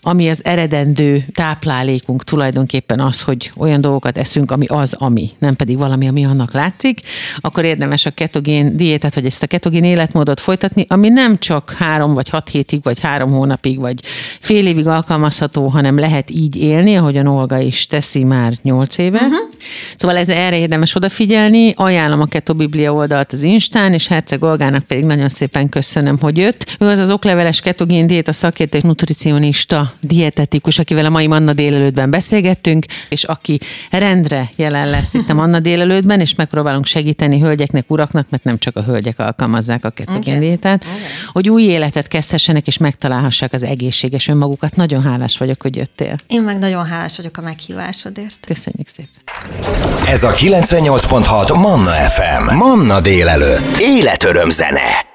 ami 0.00 0.28
az 0.28 0.44
eredendő 0.44 1.24
táplálékunk 1.34 2.24
tulajdonképpen 2.24 3.00
az, 3.00 3.22
hogy 3.22 3.52
olyan 3.56 3.80
dolgokat 3.80 4.18
eszünk, 4.18 4.50
ami 4.50 4.66
az, 4.66 4.92
ami, 4.92 5.30
nem 5.42 5.56
pedig 5.56 5.78
valami, 5.78 6.08
ami 6.08 6.24
annak 6.24 6.52
látszik, 6.52 7.00
akkor 7.40 7.64
érdemes 7.64 8.06
a 8.06 8.10
ketogén 8.10 8.76
diétát, 8.76 9.14
vagy 9.14 9.26
ezt 9.26 9.42
a 9.42 9.46
ketogén 9.46 9.84
életmódot 9.84 10.40
folytatni, 10.40 10.86
ami 10.88 11.08
nem 11.08 11.38
csak 11.38 11.74
három 11.78 12.14
vagy 12.14 12.28
hat 12.28 12.48
hétig, 12.48 12.82
vagy 12.82 13.00
három 13.00 13.30
hónapig, 13.30 13.78
vagy 13.78 14.00
fél 14.40 14.66
évig 14.66 14.86
alkalmazható, 14.86 15.66
hanem 15.66 15.98
lehet 15.98 16.30
így 16.30 16.56
élni, 16.56 16.96
ahogy 16.96 17.16
a 17.16 17.30
Olga 17.32 17.58
is 17.58 17.86
teszi 17.86 18.24
már 18.24 18.52
nyolc 18.62 18.98
éve. 18.98 19.18
Uh-huh. 19.18 19.36
Szóval 19.96 20.16
ez 20.16 20.28
erre 20.28 20.58
érdemes 20.58 20.94
odafigyelni. 20.94 21.72
Ajánlom 21.76 22.20
a 22.20 22.26
Keto 22.26 22.54
Biblia 22.54 22.92
oldalt 22.92 23.32
az 23.32 23.42
Instán, 23.42 23.92
és 23.92 24.08
Herceg 24.08 24.42
Olgának 24.42 24.84
pedig 24.84 25.04
nagyon 25.04 25.28
szépen 25.28 25.68
köszönöm, 25.68 26.18
hogy 26.20 26.36
jött. 26.36 26.76
Ő 26.78 26.86
az 26.86 26.98
az 26.98 27.10
okleveles 27.10 27.60
ketogén 27.60 28.06
diéta 28.06 28.32
szakértő 28.32 28.78
és 28.78 28.84
nutricionista 28.84 29.92
dietetikus, 30.00 30.78
akivel 30.78 31.04
a 31.04 31.08
mai 31.10 31.26
Manna 31.26 31.52
délelőttben 31.52 32.10
beszélgettünk, 32.10 32.84
és 33.08 33.24
aki 33.24 33.58
rendre 33.90 34.50
jelen 34.56 34.90
lesz 34.90 35.14
itt 35.14 35.28
a 35.32 35.34
Manna 35.34 35.60
délelőttben, 35.60 36.20
és 36.20 36.34
megpróbálunk 36.34 36.86
segíteni 36.86 37.40
hölgyeknek, 37.40 37.90
uraknak, 37.90 38.26
mert 38.30 38.44
nem 38.44 38.58
csak 38.58 38.76
a 38.76 38.82
hölgyek 38.82 39.18
alkalmazzák 39.18 39.84
a 39.84 39.90
ketogén 39.90 40.40
diétát, 40.40 40.84
okay. 40.84 40.96
hogy 41.32 41.48
új 41.48 41.62
életet 41.62 42.08
kezdhessenek, 42.08 42.66
és 42.66 42.78
megtalálhassák 42.78 43.52
az 43.52 43.62
egészséges 43.62 44.28
önmagukat. 44.28 44.76
Nagyon 44.76 45.02
hálás 45.02 45.38
vagyok, 45.38 45.62
hogy 45.62 45.76
jöttél. 45.76 46.16
Én 46.26 46.42
meg 46.42 46.58
nagyon 46.58 46.84
hálás 46.84 47.16
vagyok 47.16 47.36
a 47.36 47.40
meghívásodért. 47.40 48.46
Köszönjük 48.46 48.88
szépen. 48.96 50.06
Ez 50.06 50.22
a 50.22 50.30
98.6 50.30 51.60
Manna 51.60 51.90
FM. 51.90 52.54
Manna 52.54 53.00
délelőtt. 53.00 53.76
Életöröm 53.80 54.50
zene. 54.50 55.11